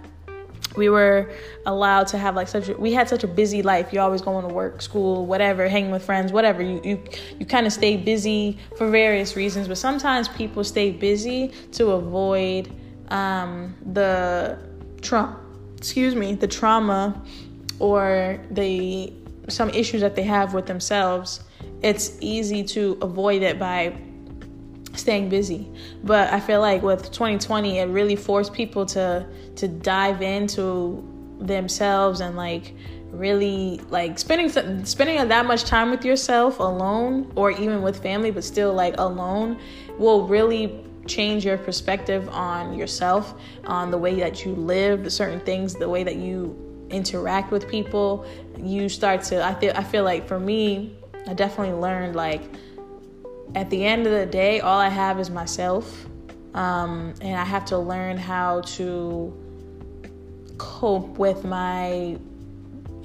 we 0.75 0.89
were 0.89 1.31
allowed 1.65 2.05
to 2.05 2.19
have 2.19 2.35
like 2.35 2.47
such 2.47 2.69
a, 2.69 2.73
we 2.75 2.93
had 2.93 3.09
such 3.09 3.23
a 3.23 3.27
busy 3.27 3.61
life 3.61 3.93
you're 3.93 4.03
always 4.03 4.21
going 4.21 4.45
to 4.45 4.53
work 4.53 4.81
school 4.81 5.25
whatever 5.25 5.69
hanging 5.69 5.89
with 5.89 6.03
friends 6.03 6.33
whatever 6.33 6.61
you 6.61 6.81
you, 6.83 7.01
you 7.39 7.45
kind 7.45 7.65
of 7.65 7.71
stay 7.71 7.95
busy 7.95 8.57
for 8.75 8.89
various 8.89 9.37
reasons 9.37 9.69
but 9.69 9.77
sometimes 9.77 10.27
people 10.27 10.65
stay 10.65 10.91
busy 10.91 11.53
to 11.71 11.91
avoid 11.91 12.69
um, 13.07 13.73
the 13.93 14.57
trauma 15.01 15.39
excuse 15.85 16.15
me 16.15 16.33
the 16.33 16.47
trauma 16.47 17.21
or 17.79 18.39
the 18.51 19.13
some 19.47 19.69
issues 19.69 20.01
that 20.01 20.15
they 20.15 20.23
have 20.23 20.53
with 20.53 20.65
themselves 20.65 21.41
it's 21.81 22.17
easy 22.19 22.63
to 22.63 22.97
avoid 23.01 23.43
it 23.43 23.59
by 23.59 23.95
staying 24.97 25.29
busy. 25.29 25.67
But 26.03 26.31
I 26.33 26.39
feel 26.39 26.61
like 26.61 26.81
with 26.81 27.11
2020, 27.11 27.79
it 27.79 27.85
really 27.85 28.15
forced 28.15 28.53
people 28.53 28.85
to 28.87 29.25
to 29.55 29.67
dive 29.67 30.21
into 30.21 31.03
themselves 31.39 32.21
and 32.21 32.35
like 32.35 32.73
really 33.11 33.79
like 33.89 34.17
spending 34.19 34.49
spending 34.85 35.27
that 35.27 35.45
much 35.45 35.63
time 35.63 35.91
with 35.91 36.03
yourself 36.03 36.59
alone 36.59 37.31
or 37.35 37.51
even 37.51 37.81
with 37.81 38.01
family 38.01 38.31
but 38.31 38.43
still 38.43 38.73
like 38.73 38.95
alone 38.97 39.57
will 39.97 40.27
really 40.27 40.84
change 41.05 41.45
your 41.45 41.57
perspective 41.57 42.27
on 42.29 42.77
yourself 42.77 43.39
on 43.65 43.91
the 43.91 43.97
way 43.97 44.15
that 44.15 44.45
you 44.45 44.53
live 44.55 45.03
the 45.03 45.11
certain 45.11 45.39
things 45.41 45.73
the 45.73 45.87
way 45.87 46.03
that 46.03 46.15
you 46.15 46.87
interact 46.89 47.51
with 47.51 47.67
people 47.67 48.25
you 48.57 48.87
start 48.87 49.21
to 49.21 49.43
i 49.43 49.53
feel 49.55 49.73
i 49.75 49.83
feel 49.83 50.03
like 50.03 50.27
for 50.27 50.39
me 50.39 50.95
i 51.27 51.33
definitely 51.33 51.73
learned 51.73 52.15
like 52.15 52.41
at 53.55 53.69
the 53.69 53.85
end 53.85 54.05
of 54.05 54.11
the 54.11 54.25
day, 54.25 54.59
all 54.59 54.79
I 54.79 54.89
have 54.89 55.19
is 55.19 55.29
myself. 55.29 56.05
Um, 56.53 57.13
and 57.21 57.37
I 57.37 57.43
have 57.43 57.65
to 57.65 57.77
learn 57.77 58.17
how 58.17 58.61
to 58.61 59.33
cope 60.57 61.17
with 61.17 61.43
my 61.43 62.17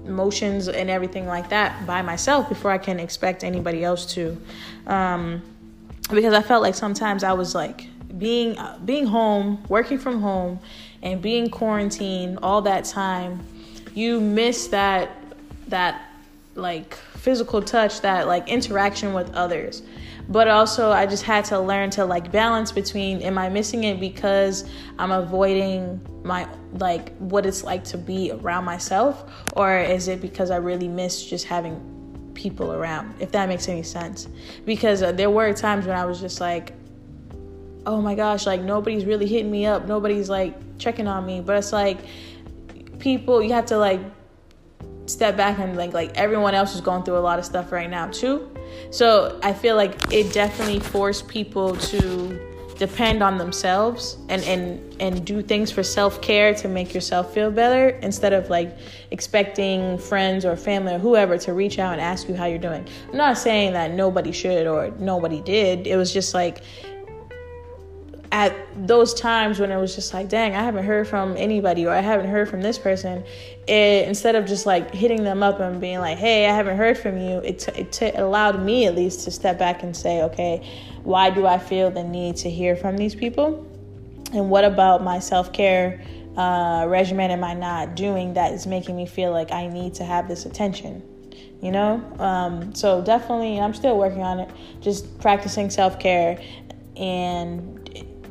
emotions 0.05 0.69
and 0.69 0.89
everything 0.89 1.27
like 1.27 1.51
that 1.51 1.87
by 1.87 2.03
myself 2.03 2.49
before 2.49 2.71
I 2.71 2.79
can 2.79 2.99
expect 2.99 3.45
anybody 3.45 3.85
else 3.85 4.07
to. 4.15 4.41
Um, 4.87 5.43
because 6.11 6.35
I 6.35 6.43
felt 6.43 6.63
like 6.63 6.75
sometimes 6.75 7.23
I 7.23 7.33
was 7.33 7.55
like 7.55 7.87
being 8.19 8.59
uh, 8.59 8.79
being 8.85 9.07
home, 9.07 9.63
working 9.69 9.99
from 9.99 10.21
home, 10.21 10.61
and 11.03 11.21
being 11.21 11.51
quarantined 11.51 12.39
all 12.43 12.63
that 12.63 12.85
time. 12.85 13.45
You 13.95 14.21
miss 14.21 14.69
that 14.69 15.11
that 15.69 16.03
like 16.55 16.95
physical 16.95 17.63
touch, 17.63 18.01
that 18.01 18.27
like 18.27 18.49
interaction 18.49 19.13
with 19.13 19.33
others 19.35 19.83
but 20.31 20.47
also 20.47 20.93
I 20.93 21.07
just 21.07 21.25
had 21.25 21.45
to 21.47 21.59
learn 21.59 21.91
to 21.91 22.05
like 22.05 22.31
balance 22.31 22.71
between 22.71 23.21
am 23.21 23.37
I 23.37 23.49
missing 23.49 23.85
it 23.85 23.99
because 23.99 24.65
I'm 24.99 25.11
avoiding 25.11 26.01
my 26.23 26.49
like 26.75 27.15
what 27.19 27.45
it's 27.45 27.65
like 27.65 27.83
to 27.85 27.99
be 27.99 28.31
around 28.31 28.65
myself 28.65 29.31
or 29.57 29.77
is 29.79 30.07
it 30.07 30.21
because 30.21 30.51
I 30.51 30.57
really 30.57 30.89
miss 30.89 31.25
just 31.25 31.47
having 31.47 32.31
people 32.35 32.73
around 32.73 33.13
if 33.19 33.33
that 33.33 33.49
makes 33.49 33.69
any 33.69 33.83
sense 33.83 34.29
because 34.65 35.03
uh, 35.03 35.11
there 35.11 35.31
were 35.31 35.53
times 35.53 35.85
when 35.87 35.97
I 35.97 36.05
was 36.05 36.21
just 36.21 36.41
like 36.41 36.73
oh 37.87 38.01
my 38.01 38.15
gosh 38.15 38.47
like 38.47 38.61
nobody's 38.61 39.05
really 39.05 39.27
hitting 39.27 39.51
me 39.51 39.67
up 39.67 39.87
nobody's 39.87 40.29
like 40.29 40.55
checking 40.79 41.07
on 41.07 41.25
me 41.25 41.41
but 41.41 41.57
it's 41.57 41.73
like 41.73 41.99
people 42.99 43.43
you 43.43 43.53
have 43.53 43.67
to 43.67 43.77
like 43.77 44.01
step 45.07 45.37
back 45.37 45.59
and 45.59 45.77
like 45.77 45.93
like 45.93 46.17
everyone 46.17 46.55
else 46.55 46.75
is 46.75 46.81
going 46.81 47.03
through 47.03 47.17
a 47.17 47.19
lot 47.19 47.39
of 47.39 47.45
stuff 47.45 47.73
right 47.73 47.91
now 47.91 48.07
too 48.09 48.49
so 48.91 49.39
I 49.43 49.53
feel 49.53 49.77
like 49.77 50.13
it 50.13 50.33
definitely 50.33 50.81
forced 50.81 51.27
people 51.27 51.75
to 51.77 52.51
depend 52.81 53.23
on 53.23 53.37
themselves 53.37 54.17
and 54.31 54.43
and 54.45 54.97
and 55.01 55.25
do 55.27 55.43
things 55.43 55.71
for 55.71 55.83
self-care 55.83 56.55
to 56.55 56.67
make 56.67 56.95
yourself 56.95 57.33
feel 57.35 57.51
better 57.51 57.91
instead 57.99 58.33
of 58.33 58.49
like 58.49 58.75
expecting 59.11 59.99
friends 59.99 60.47
or 60.47 60.57
family 60.57 60.95
or 60.95 60.99
whoever 60.99 61.37
to 61.37 61.53
reach 61.53 61.79
out 61.79 61.93
and 61.93 62.01
ask 62.01 62.27
you 62.27 62.35
how 62.35 62.47
you're 62.47 62.59
doing. 62.59 62.89
I'm 63.11 63.19
not 63.19 63.37
saying 63.37 63.75
that 63.75 63.91
nobody 63.93 64.33
should 64.33 64.67
or 64.67 64.91
nobody 64.99 65.43
did. 65.43 65.87
It 65.87 65.97
was 65.97 66.11
just 66.11 66.33
like 66.33 66.63
at 68.33 68.55
those 68.87 69.13
times 69.13 69.59
when 69.59 69.73
it 69.73 69.77
was 69.77 69.95
just 69.95 70.15
like, 70.15 70.29
dang, 70.29 70.55
I 70.55 70.63
haven't 70.63 70.85
heard 70.85 71.09
from 71.09 71.37
anybody 71.37 71.87
or 71.87 71.91
I 71.91 72.01
haven't 72.01 72.31
heard 72.31 72.49
from 72.49 72.63
this 72.63 72.79
person, 72.79 73.25
it, 73.67 74.07
instead 74.07 74.37
of 74.37 74.47
just 74.47 74.67
like 74.67 74.95
hitting 74.95 75.25
them 75.25 75.43
up 75.43 75.59
and 75.59 75.81
being 75.81 75.99
like, 75.99 76.19
hey, 76.19 76.49
I 76.49 76.55
haven't 76.55 76.77
heard 76.77 76.97
from 76.97 77.19
you, 77.19 77.39
it, 77.39 77.59
t- 77.59 77.81
it, 77.81 77.93
t- 77.93 78.11
allowed 78.11 78.63
me 78.63 78.87
at 78.87 78.95
least 78.95 79.25
to 79.25 79.33
step 79.33 79.59
back 79.59 79.83
and 79.83 79.97
say, 79.97 80.23
okay, 80.23 80.65
why 81.03 81.31
do 81.31 81.45
I 81.47 81.59
feel 81.59 81.91
the 81.91 82.05
need 82.05 82.37
to 82.37 82.51
hear 82.51 82.77
from 82.77 82.97
these 82.97 83.17
people? 83.17 83.67
And 84.33 84.49
what 84.49 84.65
about 84.65 85.03
my 85.03 85.19
self 85.19 85.53
care 85.53 86.01
uh, 86.37 86.87
regimen 86.89 87.33
am 87.33 87.43
I 87.43 87.55
not 87.55 87.97
doing 87.97 88.35
that 88.35 88.53
is 88.53 88.65
making 88.65 88.95
me 88.97 89.07
feel 89.07 89.33
like 89.33 89.51
I 89.51 89.67
need 89.67 89.95
to 89.95 90.05
have 90.05 90.29
this 90.29 90.47
attention? 90.47 91.03
You 91.61 91.73
know? 91.73 92.17
Um, 92.21 92.73
so 92.77 93.03
definitely, 93.03 93.59
I'm 93.59 93.75
still 93.75 93.99
working 93.99 94.23
on 94.23 94.39
it, 94.39 94.51
just 94.81 95.19
practicing 95.19 95.69
self 95.69 95.99
care 95.99 96.41
and 96.97 97.80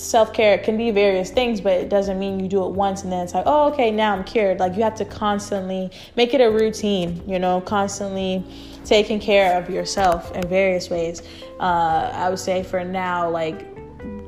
self 0.02 0.34
care 0.34 0.58
can 0.58 0.78
be 0.78 0.92
various 0.92 1.32
things, 1.32 1.62
but 1.62 1.74
it 1.74 1.90
doesn't 1.90 2.20
mean 2.20 2.40
you 2.40 2.48
do 2.48 2.66
it 2.66 2.72
once 2.72 3.04
and 3.04 3.12
then 3.12 3.24
it's 3.24 3.34
like, 3.34 3.46
oh, 3.46 3.72
okay, 3.72 3.92
now 3.92 4.14
I'm 4.14 4.24
cured. 4.24 4.60
Like 4.60 4.76
you 4.76 4.84
have 4.84 4.96
to 4.96 5.06
constantly 5.06 5.92
make 6.16 6.34
it 6.34 6.42
a 6.42 6.50
routine, 6.50 7.22
you 7.28 7.40
know, 7.40 7.62
constantly 7.62 8.44
taking 8.86 9.20
care 9.20 9.62
of 9.62 9.70
yourself 9.70 10.36
in 10.36 10.48
various 10.48 10.90
ways. 10.90 11.22
Uh, 11.60 12.12
I 12.14 12.30
would 12.30 12.40
say 12.40 12.64
for 12.64 12.84
now, 12.84 13.30
like, 13.30 13.66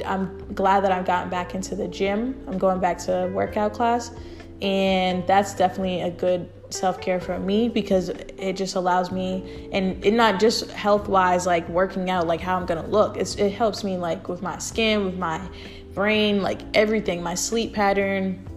I'm 0.05 0.53
glad 0.53 0.83
that 0.83 0.91
I've 0.91 1.05
gotten 1.05 1.29
back 1.29 1.55
into 1.55 1.75
the 1.75 1.87
gym. 1.87 2.43
I'm 2.47 2.57
going 2.57 2.79
back 2.79 2.97
to 2.99 3.29
workout 3.33 3.73
class, 3.73 4.11
and 4.61 5.25
that's 5.27 5.53
definitely 5.53 6.01
a 6.01 6.11
good 6.11 6.49
self 6.73 6.99
care 7.01 7.19
for 7.19 7.37
me 7.39 7.69
because 7.69 8.09
it 8.09 8.53
just 8.53 8.75
allows 8.75 9.11
me, 9.11 9.69
and 9.71 10.03
it 10.05 10.13
not 10.13 10.39
just 10.39 10.69
health 10.71 11.07
wise, 11.07 11.45
like 11.45 11.67
working 11.69 12.09
out, 12.09 12.27
like 12.27 12.41
how 12.41 12.57
I'm 12.57 12.65
gonna 12.65 12.87
look. 12.87 13.17
It's, 13.17 13.35
it 13.35 13.51
helps 13.51 13.83
me 13.83 13.97
like 13.97 14.27
with 14.27 14.41
my 14.41 14.57
skin, 14.57 15.05
with 15.05 15.17
my 15.17 15.41
brain, 15.93 16.41
like 16.41 16.61
everything, 16.73 17.21
my 17.21 17.35
sleep 17.35 17.73
pattern, 17.73 18.47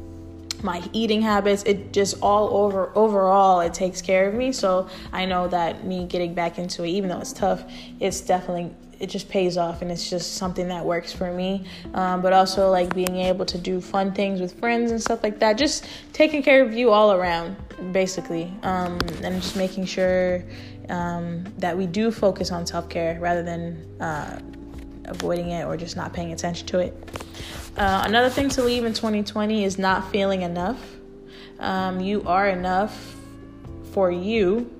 my 0.65 0.83
eating 0.95 1.21
habits 1.21 1.63
it 1.65 1.93
just 1.93 2.17
all 2.23 2.57
over 2.57 2.91
overall 2.95 3.61
it 3.61 3.75
takes 3.75 4.01
care 4.01 4.27
of 4.27 4.35
me 4.35 4.51
so 4.51 4.89
i 5.13 5.27
know 5.27 5.47
that 5.47 5.85
me 5.85 6.07
getting 6.07 6.33
back 6.33 6.59
into 6.59 6.83
it 6.85 6.89
even 6.89 7.11
though 7.11 7.21
it's 7.21 7.35
tough 7.35 7.63
it's 8.01 8.23
definitely 8.23 8.75
it 9.01 9.09
just 9.09 9.29
pays 9.29 9.57
off 9.57 9.83
and 9.83 9.91
it's 9.91 10.09
just 10.09 10.35
something 10.35 10.69
that 10.69 10.85
works 10.85 11.13
for 11.13 11.33
me. 11.33 11.65
Um, 11.95 12.23
but 12.23 12.33
also 12.33 12.71
like 12.71 12.95
being 12.95 13.17
able 13.17 13.45
to 13.47 13.59
do 13.59 13.81
fun 13.81 14.13
things 14.13 14.41
with 14.41 14.59
friends 14.59 14.91
and 14.91 15.01
stuff 15.01 15.23
like 15.23 15.39
that 15.41 15.59
just 15.59 15.87
taking 16.13 16.43
care 16.43 16.63
of 16.63 16.75
you 16.75 16.91
all 16.91 17.13
around 17.13 17.57
basically. 17.93 18.53
Um, 18.63 18.99
and 19.23 19.43
just 19.43 19.57
making 19.57 19.87
sure 19.87 20.45
um, 20.89 21.45
that 21.59 21.77
we 21.77 21.87
do 21.87 22.11
focus 22.11 22.51
on 22.51 22.67
self-care 22.67 23.19
rather 23.21 23.43
than 23.43 24.01
uh, 24.01 24.41
avoiding 25.07 25.51
it 25.51 25.65
or 25.65 25.77
just 25.77 25.97
not 25.97 26.13
paying 26.13 26.33
attention 26.33 26.67
to 26.69 26.79
it. 26.79 26.95
Uh, 27.77 28.05
another 28.07 28.31
thing 28.31 28.49
to 28.49 28.63
leave 28.63 28.85
in 28.85 28.93
2020 28.93 29.65
is 29.65 29.79
not 29.79 30.11
feeling 30.11 30.43
enough. 30.43 30.81
Um, 31.59 32.01
you 32.01 32.23
are 32.27 32.49
enough 32.49 33.17
for 33.93 34.11
you 34.11 34.71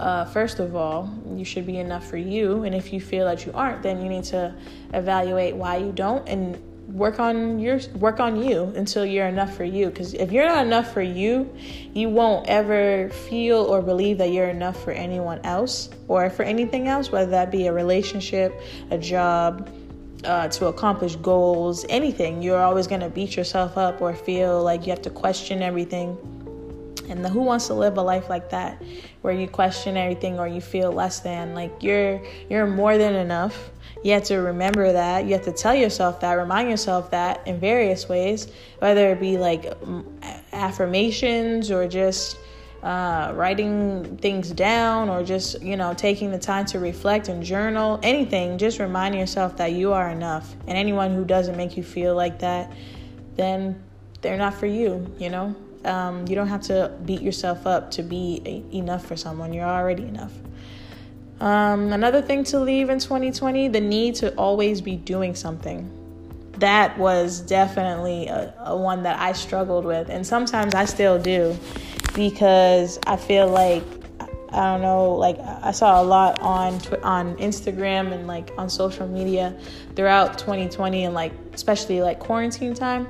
uh, 0.00 0.24
first 0.24 0.60
of 0.60 0.74
all, 0.74 1.12
you 1.36 1.44
should 1.44 1.66
be 1.66 1.76
enough 1.76 2.08
for 2.08 2.16
you. 2.16 2.64
And 2.64 2.74
if 2.74 2.90
you 2.90 3.00
feel 3.00 3.26
that 3.26 3.44
you 3.44 3.52
aren't, 3.52 3.82
then 3.82 4.02
you 4.02 4.08
need 4.08 4.24
to 4.24 4.54
evaluate 4.94 5.54
why 5.54 5.76
you 5.76 5.92
don't 5.92 6.26
and 6.26 6.56
work 6.88 7.20
on 7.20 7.58
your 7.60 7.78
work 7.96 8.18
on 8.18 8.42
you 8.42 8.64
until 8.74 9.04
you're 9.04 9.28
enough 9.28 9.56
for 9.56 9.62
you 9.62 9.86
because 9.86 10.12
if 10.14 10.32
you're 10.32 10.46
not 10.46 10.66
enough 10.66 10.92
for 10.92 11.02
you 11.02 11.48
you 11.94 12.08
won't 12.08 12.44
ever 12.48 13.08
feel 13.10 13.58
or 13.58 13.80
believe 13.80 14.18
that 14.18 14.32
you're 14.32 14.48
enough 14.48 14.82
for 14.82 14.90
anyone 14.90 15.38
else 15.44 15.88
or 16.08 16.28
for 16.28 16.42
anything 16.42 16.88
else 16.88 17.12
whether 17.12 17.30
that 17.30 17.52
be 17.52 17.68
a 17.68 17.72
relationship 17.72 18.60
a 18.90 18.98
job 18.98 19.70
uh, 20.24 20.48
to 20.48 20.66
accomplish 20.66 21.14
goals 21.14 21.86
anything 21.88 22.42
you're 22.42 22.60
always 22.60 22.88
going 22.88 23.00
to 23.00 23.08
beat 23.08 23.36
yourself 23.36 23.78
up 23.78 24.02
or 24.02 24.12
feel 24.12 24.60
like 24.60 24.84
you 24.84 24.90
have 24.90 25.02
to 25.02 25.10
question 25.10 25.62
everything 25.62 26.18
and 27.10 27.24
the, 27.24 27.28
who 27.28 27.40
wants 27.40 27.66
to 27.66 27.74
live 27.74 27.98
a 27.98 28.02
life 28.02 28.30
like 28.30 28.50
that 28.50 28.82
where 29.22 29.34
you 29.34 29.48
question 29.48 29.96
everything 29.96 30.38
or 30.38 30.46
you 30.46 30.60
feel 30.60 30.92
less 30.92 31.20
than? 31.20 31.54
Like 31.54 31.82
you're 31.82 32.22
you're 32.48 32.66
more 32.66 32.96
than 32.96 33.14
enough. 33.14 33.70
You 34.02 34.12
have 34.12 34.24
to 34.24 34.36
remember 34.36 34.92
that. 34.92 35.26
You 35.26 35.32
have 35.32 35.44
to 35.44 35.52
tell 35.52 35.74
yourself 35.74 36.20
that, 36.20 36.32
remind 36.34 36.70
yourself 36.70 37.10
that 37.10 37.46
in 37.46 37.60
various 37.60 38.08
ways, 38.08 38.48
whether 38.78 39.10
it 39.10 39.20
be 39.20 39.36
like 39.36 39.66
affirmations 40.52 41.70
or 41.70 41.86
just 41.86 42.38
uh, 42.82 43.32
writing 43.34 44.16
things 44.18 44.52
down 44.52 45.10
or 45.10 45.22
just 45.22 45.60
you 45.60 45.76
know 45.76 45.92
taking 45.92 46.30
the 46.30 46.38
time 46.38 46.64
to 46.64 46.78
reflect 46.78 47.28
and 47.28 47.42
journal 47.42 48.00
anything 48.02 48.56
just 48.56 48.78
remind 48.78 49.14
yourself 49.14 49.54
that 49.58 49.72
you 49.72 49.92
are 49.92 50.08
enough 50.08 50.56
and 50.66 50.78
anyone 50.78 51.14
who 51.14 51.22
doesn't 51.22 51.58
make 51.58 51.76
you 51.76 51.82
feel 51.82 52.14
like 52.14 52.38
that 52.38 52.72
then 53.36 53.78
they're 54.22 54.38
not 54.38 54.54
for 54.54 54.64
you 54.64 55.06
you 55.18 55.28
know 55.28 55.54
um, 55.84 56.26
you 56.28 56.34
don't 56.34 56.48
have 56.48 56.62
to 56.62 56.92
beat 57.04 57.22
yourself 57.22 57.66
up 57.66 57.90
to 57.92 58.02
be 58.02 58.42
a- 58.44 58.76
enough 58.76 59.06
for 59.06 59.16
someone. 59.16 59.52
You're 59.52 59.66
already 59.66 60.04
enough. 60.04 60.32
Um, 61.40 61.92
another 61.92 62.20
thing 62.20 62.44
to 62.44 62.60
leave 62.60 62.90
in 62.90 62.98
2020 62.98 63.68
the 63.68 63.80
need 63.80 64.14
to 64.16 64.34
always 64.34 64.80
be 64.80 64.96
doing 64.96 65.34
something. 65.34 65.90
That 66.58 66.98
was 66.98 67.40
definitely 67.40 68.26
a, 68.28 68.52
a 68.66 68.76
one 68.76 69.04
that 69.04 69.18
i 69.18 69.32
struggled 69.32 69.86
with 69.86 70.10
and 70.10 70.26
sometimes 70.26 70.74
i 70.74 70.84
still 70.84 71.18
do 71.18 71.56
because 72.14 72.98
I 73.06 73.16
feel 73.16 73.48
like 73.48 73.84
I 74.52 74.72
don't 74.72 74.82
know, 74.82 75.12
like 75.12 75.38
I 75.38 75.70
saw 75.70 76.02
a 76.02 76.04
lot 76.04 76.40
on 76.40 76.74
on 77.02 77.36
Instagram 77.36 78.12
and 78.12 78.26
like 78.26 78.50
on 78.58 78.68
social 78.68 79.06
media 79.06 79.56
throughout 79.94 80.38
2020 80.38 81.04
and 81.04 81.14
like 81.14 81.32
especially 81.52 82.02
like 82.02 82.18
quarantine 82.18 82.74
time 82.74 83.06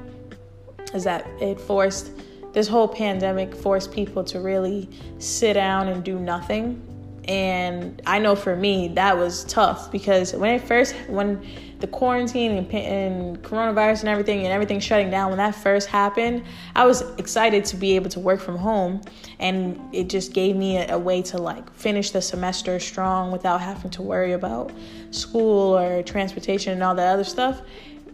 is 0.92 1.04
that 1.04 1.26
it 1.40 1.58
forced 1.60 2.10
this 2.52 2.68
whole 2.68 2.88
pandemic 2.88 3.54
forced 3.54 3.92
people 3.92 4.24
to 4.24 4.40
really 4.40 4.88
sit 5.18 5.54
down 5.54 5.88
and 5.88 6.02
do 6.04 6.18
nothing. 6.18 6.86
And 7.28 8.00
I 8.06 8.18
know 8.18 8.34
for 8.34 8.56
me 8.56 8.88
that 8.88 9.16
was 9.16 9.44
tough 9.44 9.92
because 9.92 10.34
when 10.34 10.54
it 10.54 10.62
first 10.62 10.94
when 11.06 11.44
the 11.80 11.86
quarantine 11.86 12.52
and, 12.52 12.74
and 12.74 13.42
coronavirus 13.42 14.00
and 14.00 14.08
everything 14.08 14.40
and 14.40 14.48
everything 14.48 14.80
shutting 14.80 15.10
down 15.10 15.30
when 15.30 15.38
that 15.38 15.54
first 15.54 15.88
happened 15.88 16.42
i 16.76 16.84
was 16.84 17.02
excited 17.18 17.64
to 17.64 17.76
be 17.76 17.96
able 17.96 18.10
to 18.10 18.20
work 18.20 18.38
from 18.38 18.56
home 18.56 19.00
and 19.38 19.80
it 19.92 20.08
just 20.08 20.32
gave 20.34 20.56
me 20.56 20.76
a, 20.76 20.94
a 20.94 20.98
way 20.98 21.22
to 21.22 21.38
like 21.38 21.72
finish 21.74 22.10
the 22.10 22.20
semester 22.20 22.78
strong 22.78 23.32
without 23.32 23.60
having 23.60 23.90
to 23.90 24.02
worry 24.02 24.32
about 24.32 24.70
school 25.10 25.76
or 25.78 26.02
transportation 26.02 26.74
and 26.74 26.82
all 26.82 26.94
that 26.94 27.12
other 27.12 27.24
stuff 27.24 27.62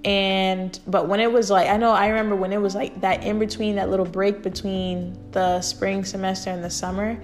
and 0.06 0.78
but 0.86 1.08
when 1.08 1.18
it 1.18 1.30
was 1.30 1.50
like 1.50 1.68
i 1.68 1.76
know 1.76 1.90
i 1.90 2.06
remember 2.06 2.36
when 2.36 2.52
it 2.52 2.60
was 2.60 2.74
like 2.74 2.98
that 3.00 3.24
in 3.24 3.38
between 3.38 3.74
that 3.74 3.90
little 3.90 4.06
break 4.06 4.40
between 4.42 5.18
the 5.32 5.60
spring 5.60 6.04
semester 6.04 6.48
and 6.48 6.62
the 6.62 6.70
summer 6.70 7.20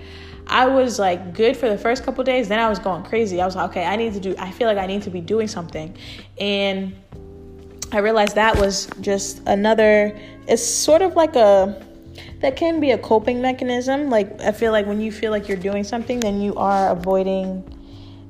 I 0.46 0.66
was 0.66 0.98
like 0.98 1.34
good 1.34 1.56
for 1.56 1.68
the 1.68 1.78
first 1.78 2.04
couple 2.04 2.24
days. 2.24 2.48
Then 2.48 2.58
I 2.58 2.68
was 2.68 2.78
going 2.78 3.04
crazy. 3.04 3.40
I 3.40 3.46
was 3.46 3.56
like, 3.56 3.70
okay, 3.70 3.84
I 3.84 3.96
need 3.96 4.12
to 4.14 4.20
do, 4.20 4.34
I 4.38 4.50
feel 4.50 4.66
like 4.66 4.78
I 4.78 4.86
need 4.86 5.02
to 5.02 5.10
be 5.10 5.20
doing 5.20 5.48
something. 5.48 5.96
And 6.40 6.94
I 7.92 7.98
realized 7.98 8.34
that 8.34 8.58
was 8.58 8.88
just 9.00 9.42
another, 9.46 10.18
it's 10.48 10.66
sort 10.66 11.02
of 11.02 11.14
like 11.14 11.36
a, 11.36 11.80
that 12.40 12.56
can 12.56 12.80
be 12.80 12.90
a 12.90 12.98
coping 12.98 13.40
mechanism. 13.40 14.10
Like, 14.10 14.40
I 14.40 14.52
feel 14.52 14.72
like 14.72 14.86
when 14.86 15.00
you 15.00 15.12
feel 15.12 15.30
like 15.30 15.48
you're 15.48 15.56
doing 15.56 15.84
something, 15.84 16.20
then 16.20 16.40
you 16.40 16.54
are 16.56 16.90
avoiding 16.90 17.62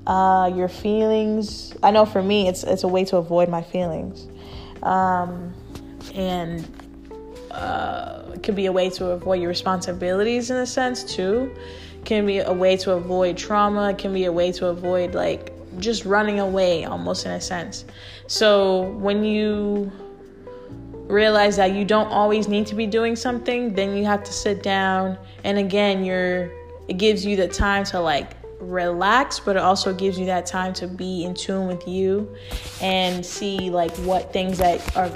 uh, 0.06 0.50
your 0.54 0.68
feelings. 0.68 1.74
I 1.82 1.90
know 1.90 2.04
for 2.04 2.22
me, 2.22 2.48
it's, 2.48 2.64
it's 2.64 2.84
a 2.84 2.88
way 2.88 3.04
to 3.06 3.16
avoid 3.16 3.48
my 3.48 3.62
feelings. 3.62 4.26
Um, 4.82 5.54
and 6.14 6.68
uh, 7.50 8.22
it 8.34 8.42
could 8.42 8.56
be 8.56 8.66
a 8.66 8.72
way 8.72 8.90
to 8.90 9.10
avoid 9.10 9.40
your 9.40 9.48
responsibilities 9.48 10.50
in 10.50 10.56
a 10.56 10.66
sense, 10.66 11.04
too 11.04 11.54
can 12.04 12.26
be 12.26 12.38
a 12.38 12.52
way 12.52 12.76
to 12.76 12.92
avoid 12.92 13.36
trauma, 13.36 13.90
it 13.90 13.98
can 13.98 14.12
be 14.12 14.24
a 14.24 14.32
way 14.32 14.52
to 14.52 14.66
avoid 14.66 15.14
like 15.14 15.52
just 15.78 16.04
running 16.04 16.40
away 16.40 16.84
almost 16.84 17.26
in 17.26 17.32
a 17.32 17.40
sense. 17.40 17.84
So 18.26 18.90
when 18.92 19.24
you 19.24 19.90
realize 21.06 21.56
that 21.56 21.72
you 21.72 21.84
don't 21.84 22.08
always 22.08 22.48
need 22.48 22.66
to 22.68 22.74
be 22.74 22.86
doing 22.86 23.16
something, 23.16 23.74
then 23.74 23.96
you 23.96 24.04
have 24.04 24.24
to 24.24 24.32
sit 24.32 24.62
down 24.62 25.18
and 25.44 25.58
again 25.58 26.04
you're 26.04 26.50
it 26.88 26.98
gives 26.98 27.24
you 27.24 27.36
the 27.36 27.48
time 27.48 27.84
to 27.84 28.00
like 28.00 28.32
relax, 28.62 29.40
but 29.40 29.56
it 29.56 29.62
also 29.62 29.92
gives 29.92 30.18
you 30.18 30.26
that 30.26 30.46
time 30.46 30.72
to 30.74 30.86
be 30.86 31.24
in 31.24 31.34
tune 31.34 31.66
with 31.66 31.86
you 31.86 32.34
and 32.80 33.24
see 33.24 33.70
like 33.70 33.94
what 33.98 34.32
things 34.32 34.58
that 34.58 34.96
are 34.96 35.08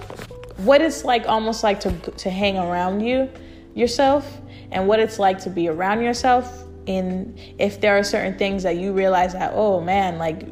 what 0.58 0.80
it's 0.80 1.04
like 1.04 1.28
almost 1.28 1.62
like 1.62 1.80
to 1.80 1.92
to 2.12 2.30
hang 2.30 2.58
around 2.58 3.00
you 3.00 3.30
yourself 3.74 4.40
and 4.72 4.88
what 4.88 4.98
it's 4.98 5.18
like 5.18 5.38
to 5.38 5.50
be 5.50 5.68
around 5.68 6.02
yourself 6.02 6.64
in 6.86 7.36
if 7.58 7.80
there 7.80 7.96
are 7.96 8.02
certain 8.02 8.36
things 8.38 8.62
that 8.62 8.76
you 8.76 8.92
realize 8.92 9.32
that 9.32 9.52
oh 9.54 9.80
man 9.80 10.18
like 10.18 10.48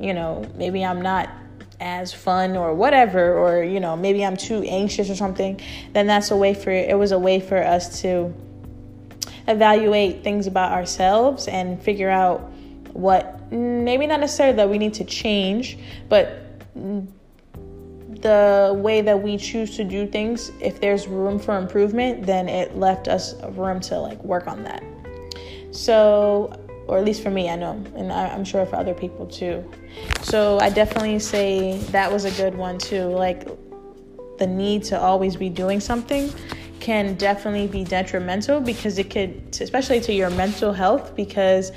you 0.00 0.14
know 0.14 0.50
maybe 0.54 0.84
i'm 0.84 1.02
not 1.02 1.28
as 1.80 2.12
fun 2.12 2.56
or 2.56 2.74
whatever 2.74 3.36
or 3.36 3.62
you 3.62 3.80
know 3.80 3.96
maybe 3.96 4.24
i'm 4.24 4.36
too 4.36 4.62
anxious 4.62 5.10
or 5.10 5.14
something 5.14 5.60
then 5.92 6.06
that's 6.06 6.30
a 6.30 6.36
way 6.36 6.54
for 6.54 6.70
it 6.70 6.96
was 6.96 7.12
a 7.12 7.18
way 7.18 7.38
for 7.38 7.62
us 7.62 8.00
to 8.00 8.32
evaluate 9.48 10.22
things 10.24 10.46
about 10.46 10.72
ourselves 10.72 11.48
and 11.48 11.82
figure 11.82 12.10
out 12.10 12.40
what 12.92 13.52
maybe 13.52 14.06
not 14.06 14.20
necessarily 14.20 14.56
that 14.56 14.68
we 14.68 14.78
need 14.78 14.94
to 14.94 15.04
change 15.04 15.78
but 16.08 16.40
the 18.22 18.72
way 18.76 19.02
that 19.02 19.20
we 19.20 19.36
choose 19.36 19.76
to 19.76 19.84
do 19.84 20.06
things 20.06 20.50
if 20.60 20.80
there's 20.80 21.06
room 21.06 21.38
for 21.38 21.58
improvement 21.58 22.24
then 22.24 22.48
it 22.48 22.76
left 22.76 23.08
us 23.08 23.34
room 23.50 23.80
to 23.80 23.98
like 23.98 24.22
work 24.24 24.46
on 24.46 24.62
that 24.62 24.82
so, 25.74 26.52
or 26.86 26.98
at 26.98 27.04
least 27.04 27.22
for 27.22 27.30
me, 27.30 27.50
I 27.50 27.56
know, 27.56 27.72
and 27.96 28.12
I, 28.12 28.28
am 28.28 28.44
sure 28.44 28.64
for 28.64 28.76
other 28.76 28.94
people 28.94 29.26
too. 29.26 29.68
So, 30.22 30.58
I 30.60 30.70
definitely 30.70 31.18
say 31.18 31.78
that 31.90 32.10
was 32.10 32.24
a 32.24 32.30
good 32.30 32.54
one 32.54 32.78
too. 32.78 33.06
Like, 33.06 33.48
the 34.38 34.46
need 34.46 34.84
to 34.84 34.98
always 34.98 35.36
be 35.36 35.48
doing 35.48 35.80
something 35.80 36.32
can 36.80 37.14
definitely 37.14 37.66
be 37.66 37.84
detrimental 37.84 38.60
because 38.60 38.98
it 38.98 39.10
could, 39.10 39.56
especially 39.60 40.00
to 40.02 40.12
your 40.12 40.30
mental 40.30 40.72
health, 40.72 41.14
because 41.16 41.72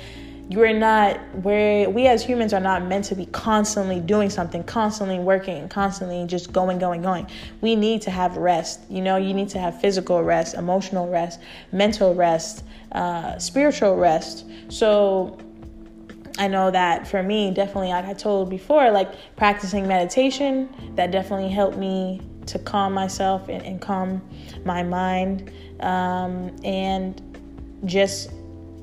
you're 0.50 0.72
not 0.72 1.18
where 1.42 1.90
we 1.90 2.06
as 2.06 2.24
humans 2.24 2.54
are 2.54 2.60
not 2.60 2.82
meant 2.82 3.04
to 3.04 3.14
be 3.14 3.26
constantly 3.26 4.00
doing 4.00 4.30
something 4.30 4.64
constantly 4.64 5.18
working 5.18 5.68
constantly 5.68 6.24
just 6.26 6.52
going 6.52 6.78
going 6.78 7.02
going. 7.02 7.26
We 7.60 7.76
need 7.76 8.02
to 8.02 8.10
have 8.10 8.36
rest 8.36 8.80
you 8.88 9.02
know 9.02 9.16
you 9.16 9.34
need 9.34 9.50
to 9.50 9.58
have 9.58 9.78
physical 9.80 10.22
rest 10.22 10.54
emotional 10.54 11.06
rest 11.08 11.40
mental 11.70 12.14
rest 12.14 12.64
uh, 12.92 13.38
spiritual 13.38 13.96
rest. 13.96 14.46
So 14.68 15.38
i 16.38 16.46
know 16.46 16.70
that 16.70 17.06
for 17.06 17.22
me 17.22 17.50
definitely 17.50 17.88
like 17.88 18.04
i 18.04 18.14
told 18.14 18.48
before 18.48 18.90
like 18.92 19.12
practicing 19.36 19.88
meditation 19.88 20.68
that 20.94 21.10
definitely 21.10 21.48
helped 21.48 21.76
me 21.76 22.22
to 22.48 22.58
calm 22.58 22.92
myself 22.92 23.48
and, 23.48 23.62
and 23.64 23.80
calm 23.80 24.22
my 24.64 24.82
mind 24.82 25.52
um, 25.80 26.54
and 26.64 27.22
just 27.84 28.30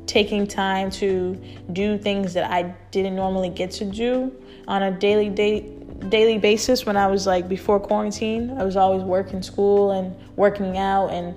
taking 0.06 0.48
time 0.48 0.90
to 0.90 1.40
do 1.74 1.98
things 1.98 2.34
that 2.34 2.50
I 2.50 2.74
didn't 2.92 3.16
normally 3.16 3.50
get 3.50 3.72
to 3.72 3.86
do 3.86 4.32
on 4.68 4.84
a 4.84 4.92
daily 4.92 5.30
day, 5.30 5.62
daily 6.10 6.38
basis 6.38 6.86
when 6.86 6.96
I 6.96 7.08
was 7.08 7.28
like 7.28 7.50
before 7.50 7.80
quarantine. 7.80 8.52
I 8.58 8.64
was 8.64 8.78
always 8.78 9.04
working 9.04 9.42
school 9.42 9.92
and 9.92 10.16
working 10.36 10.78
out 10.78 11.08
and 11.08 11.36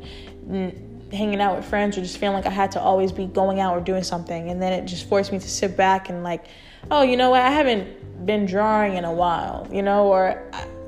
hanging 1.12 1.40
out 1.40 1.56
with 1.56 1.64
friends 1.64 1.96
or 1.96 2.02
just 2.02 2.18
feeling 2.18 2.36
like 2.36 2.46
I 2.46 2.50
had 2.50 2.70
to 2.72 2.80
always 2.80 3.12
be 3.12 3.26
going 3.26 3.60
out 3.60 3.76
or 3.76 3.80
doing 3.80 4.02
something. 4.02 4.50
And 4.50 4.60
then 4.60 4.72
it 4.72 4.84
just 4.84 5.08
forced 5.08 5.32
me 5.32 5.38
to 5.38 5.48
sit 5.48 5.76
back 5.76 6.08
and 6.10 6.22
like, 6.22 6.46
oh, 6.90 7.02
you 7.02 7.16
know 7.16 7.30
what? 7.30 7.42
I 7.42 7.50
haven't 7.50 8.26
been 8.26 8.46
drawing 8.46 8.96
in 8.96 9.04
a 9.04 9.12
while, 9.12 9.66
you 9.72 9.82
know, 9.82 10.06
or 10.06 10.42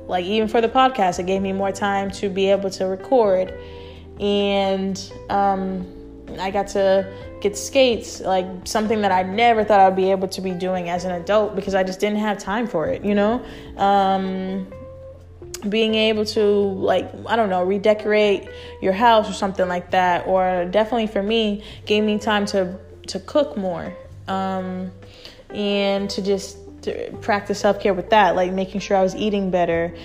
like 0.07 0.25
even 0.25 0.47
for 0.47 0.61
the 0.61 0.69
podcast, 0.69 1.19
it 1.19 1.25
gave 1.25 1.41
me 1.41 1.53
more 1.53 1.71
time 1.71 2.11
to 2.11 2.29
be 2.29 2.49
able 2.49 2.69
to 2.71 2.85
record. 2.85 3.53
And 4.19 5.11
um, 5.29 5.87
I 6.39 6.51
got 6.51 6.67
to 6.69 7.11
get 7.41 7.57
skates, 7.57 8.21
like 8.21 8.45
something 8.65 9.01
that 9.01 9.11
I 9.11 9.23
never 9.23 9.63
thought 9.63 9.79
I'd 9.79 9.95
be 9.95 10.11
able 10.11 10.27
to 10.29 10.41
be 10.41 10.51
doing 10.51 10.89
as 10.89 11.05
an 11.05 11.11
adult 11.11 11.55
because 11.55 11.75
I 11.75 11.83
just 11.83 11.99
didn't 11.99 12.19
have 12.19 12.37
time 12.37 12.67
for 12.67 12.87
it, 12.87 13.03
you 13.03 13.15
know? 13.15 13.43
Um, 13.77 14.67
being 15.67 15.95
able 15.95 16.25
to, 16.25 16.41
like, 16.41 17.11
I 17.27 17.35
don't 17.35 17.49
know, 17.49 17.63
redecorate 17.63 18.47
your 18.81 18.93
house 18.93 19.29
or 19.29 19.33
something 19.33 19.67
like 19.67 19.91
that, 19.91 20.25
or 20.27 20.65
definitely 20.65 21.07
for 21.07 21.21
me, 21.21 21.63
gave 21.85 22.03
me 22.03 22.17
time 22.17 22.45
to, 22.47 22.79
to 23.07 23.19
cook 23.19 23.57
more 23.57 23.95
um, 24.27 24.91
and 25.51 26.09
to 26.09 26.21
just 26.21 26.57
to 26.83 27.11
practice 27.21 27.59
self 27.59 27.79
care 27.79 27.93
with 27.93 28.09
that, 28.09 28.35
like 28.35 28.51
making 28.51 28.81
sure 28.81 28.97
I 28.97 29.03
was 29.03 29.15
eating 29.15 29.51
better, 29.51 29.95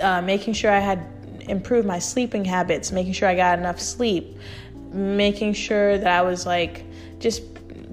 uh, 0.00 0.22
making 0.22 0.54
sure 0.54 0.70
I 0.70 0.78
had 0.78 1.06
improved 1.48 1.86
my 1.86 1.98
sleeping 1.98 2.44
habits, 2.44 2.92
making 2.92 3.12
sure 3.14 3.28
I 3.28 3.34
got 3.34 3.58
enough 3.58 3.80
sleep 3.80 4.36
making 4.92 5.54
sure 5.54 5.98
that 5.98 6.06
I 6.06 6.22
was 6.22 6.46
like 6.46 6.84
just 7.18 7.42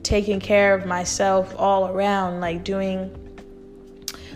taking 0.03 0.39
care 0.39 0.73
of 0.73 0.85
myself 0.85 1.53
all 1.57 1.87
around, 1.87 2.41
like 2.41 2.63
doing 2.63 3.15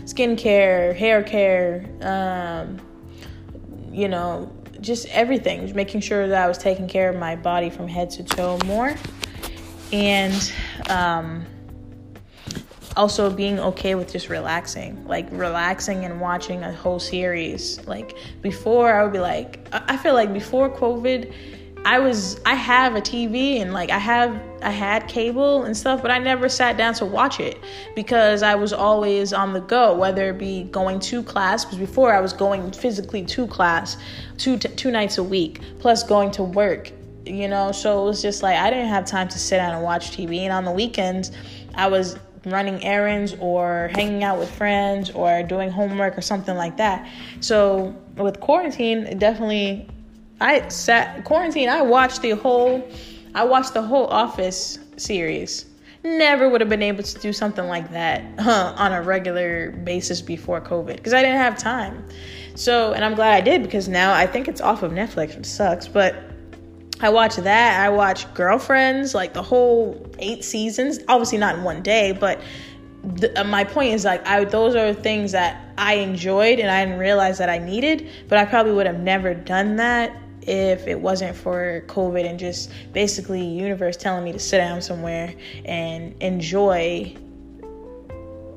skincare, 0.04 0.94
hair 0.94 1.22
care, 1.22 1.86
um, 2.02 2.80
you 3.90 4.08
know, 4.08 4.52
just 4.80 5.06
everything, 5.08 5.74
making 5.74 6.00
sure 6.00 6.28
that 6.28 6.42
I 6.42 6.48
was 6.48 6.58
taking 6.58 6.88
care 6.88 7.08
of 7.08 7.16
my 7.16 7.36
body 7.36 7.70
from 7.70 7.88
head 7.88 8.10
to 8.10 8.24
toe 8.24 8.58
more. 8.66 8.94
And 9.92 10.52
um, 10.88 11.46
also 12.96 13.30
being 13.30 13.58
okay 13.58 13.94
with 13.94 14.12
just 14.12 14.28
relaxing, 14.28 15.06
like 15.06 15.26
relaxing 15.30 16.04
and 16.04 16.20
watching 16.20 16.62
a 16.62 16.72
whole 16.72 16.98
series. 16.98 17.84
Like 17.86 18.16
before, 18.42 18.94
I 18.94 19.02
would 19.02 19.12
be 19.12 19.20
like, 19.20 19.66
I 19.72 19.96
feel 19.96 20.14
like 20.14 20.32
before 20.32 20.70
COVID, 20.70 21.32
I 21.86 21.98
was 21.98 22.40
I 22.46 22.54
have 22.54 22.94
a 22.94 23.00
TV 23.00 23.60
and 23.60 23.74
like 23.74 23.90
I 23.90 23.98
have 23.98 24.40
I 24.62 24.70
had 24.70 25.06
cable 25.06 25.64
and 25.64 25.76
stuff, 25.76 26.00
but 26.00 26.10
I 26.10 26.18
never 26.18 26.48
sat 26.48 26.78
down 26.78 26.94
to 26.94 27.04
watch 27.04 27.40
it 27.40 27.58
because 27.94 28.42
I 28.42 28.54
was 28.54 28.72
always 28.72 29.34
on 29.34 29.52
the 29.52 29.60
go, 29.60 29.94
whether 29.94 30.30
it 30.30 30.38
be 30.38 30.64
going 30.64 30.98
to 31.00 31.22
class 31.22 31.64
because 31.64 31.78
before 31.78 32.14
I 32.14 32.20
was 32.20 32.32
going 32.32 32.72
physically 32.72 33.22
to 33.26 33.46
class 33.46 33.98
two 34.38 34.56
two 34.56 34.90
nights 34.90 35.18
a 35.18 35.22
week, 35.22 35.60
plus 35.78 36.02
going 36.02 36.30
to 36.32 36.42
work, 36.42 36.90
you 37.26 37.48
know. 37.48 37.70
So 37.70 38.02
it 38.02 38.06
was 38.06 38.22
just 38.22 38.42
like 38.42 38.56
I 38.56 38.70
didn't 38.70 38.88
have 38.88 39.04
time 39.04 39.28
to 39.28 39.38
sit 39.38 39.58
down 39.58 39.74
and 39.74 39.82
watch 39.82 40.16
TV, 40.16 40.38
and 40.38 40.52
on 40.54 40.64
the 40.64 40.72
weekends 40.72 41.32
I 41.74 41.88
was 41.88 42.16
running 42.46 42.82
errands 42.84 43.34
or 43.40 43.90
hanging 43.94 44.24
out 44.24 44.38
with 44.38 44.50
friends 44.50 45.10
or 45.10 45.42
doing 45.42 45.70
homework 45.70 46.16
or 46.18 46.22
something 46.22 46.56
like 46.56 46.76
that. 46.76 47.08
So 47.40 47.94
with 48.16 48.40
quarantine, 48.40 49.06
it 49.06 49.18
definitely 49.18 49.88
I 50.40 50.68
sat 50.68 51.24
quarantine. 51.24 51.68
I 51.68 51.82
watched 51.82 52.22
the 52.22 52.32
whole. 52.32 52.86
I 53.34 53.44
watched 53.44 53.74
the 53.74 53.82
whole 53.82 54.06
Office 54.06 54.78
series. 54.96 55.66
Never 56.04 56.48
would 56.50 56.60
have 56.60 56.68
been 56.68 56.82
able 56.82 57.02
to 57.02 57.18
do 57.18 57.32
something 57.32 57.66
like 57.66 57.90
that 57.92 58.22
huh, 58.38 58.74
on 58.76 58.92
a 58.92 59.00
regular 59.00 59.70
basis 59.70 60.20
before 60.20 60.60
COVID 60.60 60.96
because 60.96 61.14
I 61.14 61.22
didn't 61.22 61.38
have 61.38 61.56
time. 61.56 62.04
So, 62.56 62.92
and 62.92 63.04
I'm 63.04 63.14
glad 63.14 63.32
I 63.32 63.40
did 63.40 63.62
because 63.62 63.88
now 63.88 64.12
I 64.12 64.26
think 64.26 64.46
it's 64.46 64.60
off 64.60 64.82
of 64.82 64.92
Netflix, 64.92 65.36
which 65.36 65.46
sucks. 65.46 65.88
But 65.88 66.14
I 67.00 67.08
watched 67.10 67.42
that. 67.42 67.80
I 67.80 67.88
watched 67.90 68.32
Girlfriends, 68.34 69.14
like 69.14 69.34
the 69.34 69.42
whole 69.42 70.06
eight 70.18 70.44
seasons. 70.44 71.00
Obviously, 71.08 71.38
not 71.38 71.56
in 71.56 71.64
one 71.64 71.82
day, 71.82 72.12
but 72.12 72.40
the, 73.02 73.38
uh, 73.38 73.44
my 73.44 73.64
point 73.64 73.92
is 73.92 74.04
like 74.04 74.26
I 74.26 74.44
those 74.44 74.74
are 74.74 74.94
things 74.94 75.32
that 75.32 75.72
I 75.76 75.94
enjoyed 75.94 76.58
and 76.58 76.70
I 76.70 76.84
didn't 76.84 76.98
realize 76.98 77.38
that 77.38 77.50
I 77.50 77.58
needed, 77.58 78.08
but 78.28 78.38
I 78.38 78.44
probably 78.44 78.72
would 78.72 78.86
have 78.86 79.00
never 79.00 79.34
done 79.34 79.76
that 79.76 80.16
if 80.42 80.86
it 80.86 81.00
wasn't 81.00 81.36
for 81.36 81.82
COVID 81.86 82.28
and 82.28 82.38
just 82.38 82.70
basically 82.92 83.44
universe 83.44 83.96
telling 83.96 84.24
me 84.24 84.32
to 84.32 84.38
sit 84.38 84.58
down 84.58 84.80
somewhere 84.82 85.34
and 85.64 86.14
enjoy 86.22 87.14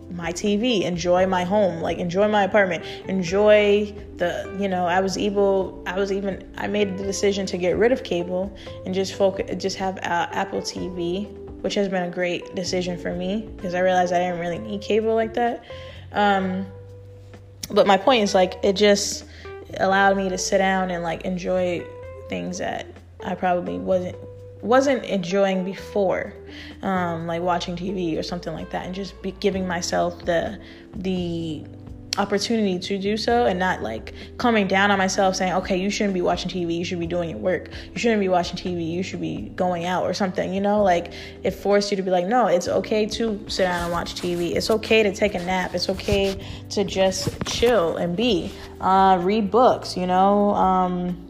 my 0.10 0.32
TV, 0.32 0.84
enjoy 0.84 1.26
my 1.28 1.43
home, 1.43 1.82
like 1.82 1.98
enjoy 1.98 2.28
my 2.28 2.43
apartment, 2.43 2.84
enjoy 3.08 3.93
the, 4.17 4.56
you 4.60 4.67
know, 4.67 4.86
I 4.86 5.00
was 5.00 5.17
able, 5.17 5.84
I 5.86 5.98
was 5.98 6.12
even, 6.12 6.50
I 6.58 6.67
made 6.67 6.98
the 6.98 7.04
decision 7.04 7.46
to 7.48 7.58
get 7.58 7.78
rid 7.78 7.91
of 7.91 8.04
cable 8.04 8.56
and 8.86 8.93
just 8.93 9.15
focus, 9.15 9.62
just 9.62 9.78
have 9.78 9.98
uh, 9.98 10.28
Apple 10.32 10.62
TV, 10.62 11.32
which 11.62 11.76
has 11.76 11.89
been 11.89 12.04
a 12.04 12.10
great 12.10 12.56
decision 12.56 12.98
for 12.98 13.13
me 13.13 13.50
because 13.58 13.74
I 13.74 13.80
realized 13.80 14.13
I 14.13 14.20
didn't 14.20 14.39
really 14.39 14.60
need 14.60 14.82
cable 14.82 15.15
like 15.15 15.34
that. 15.34 15.63
Um, 16.13 16.65
but 17.70 17.86
my 17.86 17.98
point 17.98 18.24
is 18.24 18.34
like, 18.34 18.56
it 18.63 18.74
just, 18.74 19.26
allowed 19.80 20.17
me 20.17 20.30
to 20.30 20.38
sit 20.38 20.60
down 20.60 20.91
and 20.91 21.04
like 21.04 21.24
enjoy 21.24 21.84
things 22.30 22.58
that 22.58 22.88
I 23.24 23.36
probably 23.36 23.78
wasn't 23.78 24.15
wasn't 24.62 25.04
enjoying 25.06 25.63
before, 25.63 26.34
um, 26.82 27.28
like 27.28 27.41
watching 27.41 27.76
TV 27.76 28.17
or 28.17 28.24
something 28.24 28.54
like 28.54 28.72
that, 28.72 28.86
and 28.86 28.96
just 28.96 29.22
be 29.22 29.32
giving 29.32 29.67
myself 29.67 30.26
the 30.26 30.60
the 30.96 31.63
opportunity 32.17 32.80
to 32.80 32.98
do 32.98 33.15
so 33.15 33.46
and 33.46 33.60
not 33.60 33.82
like 33.82 34.13
coming 34.38 34.67
down 34.67 34.91
on 34.91 34.98
myself 34.98 35.36
saying, 35.36 35.54
okay, 35.54 35.78
you 35.78 35.89
shouldn't 35.89 36.13
be 36.13 36.22
watching 36.22 36.50
TV, 36.50 36.78
you 36.78 36.86
should 36.86 37.00
be 37.00 37.08
doing 37.08 37.30
your 37.30 37.39
work. 37.39 37.70
You 37.93 38.00
shouldn't 38.00 38.20
be 38.20 38.30
watching 38.30 38.58
TV, 38.58 38.89
you 38.89 39.04
should 39.04 39.22
be 39.22 39.52
going 39.56 39.86
out 39.86 40.04
or 40.04 40.13
something, 40.13 40.54
you 40.54 40.62
know? 40.62 40.84
Like 40.84 41.13
it 41.43 41.52
forced 41.52 41.91
you 41.91 41.98
to 41.98 42.04
be 42.04 42.12
like, 42.12 42.26
no, 42.26 42.48
it's 42.48 42.67
okay 42.67 43.06
to 43.06 43.39
sit 43.48 43.63
down 43.63 43.84
and 43.84 43.91
watch 43.91 44.15
TV. 44.15 44.56
It's 44.56 44.70
okay 44.70 45.04
to 45.04 45.13
take 45.13 45.36
a 45.36 45.39
nap. 45.39 45.74
It's 45.74 45.89
okay 45.89 46.39
to 46.72 46.84
just 46.84 47.43
chill 47.46 47.98
and 47.98 48.15
be. 48.15 48.52
Uh, 48.82 49.20
read 49.22 49.52
books, 49.52 49.96
you 49.96 50.08
know? 50.08 50.52
Um, 50.56 51.27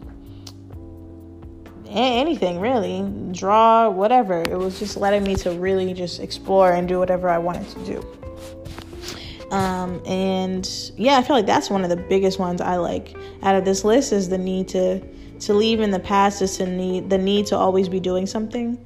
anything 1.89 2.59
really 2.59 3.09
draw 3.31 3.89
whatever 3.89 4.41
it 4.41 4.57
was 4.57 4.79
just 4.79 4.97
letting 4.97 5.23
me 5.23 5.35
to 5.35 5.51
really 5.51 5.93
just 5.93 6.19
explore 6.19 6.71
and 6.71 6.87
do 6.87 6.99
whatever 6.99 7.29
i 7.29 7.37
wanted 7.37 7.67
to 7.69 7.85
do 7.85 8.17
um, 9.51 10.01
and 10.05 10.69
yeah, 10.97 11.17
I 11.17 11.23
feel 11.23 11.35
like 11.35 11.45
that's 11.45 11.69
one 11.69 11.83
of 11.83 11.89
the 11.89 11.95
biggest 11.95 12.37
ones 12.37 12.59
I 12.59 12.75
like 12.75 13.15
out 13.43 13.55
of 13.55 13.63
this 13.65 13.83
list 13.83 14.11
is 14.11 14.29
the 14.29 14.37
need 14.37 14.67
to 14.69 15.01
to 15.39 15.53
leave 15.53 15.79
in 15.79 15.91
the 15.91 15.99
past 15.99 16.41
is 16.41 16.57
to 16.57 16.65
need 16.65 17.09
the 17.09 17.17
need 17.17 17.45
to 17.47 17.55
always 17.55 17.87
be 17.87 17.99
doing 17.99 18.25
something 18.25 18.77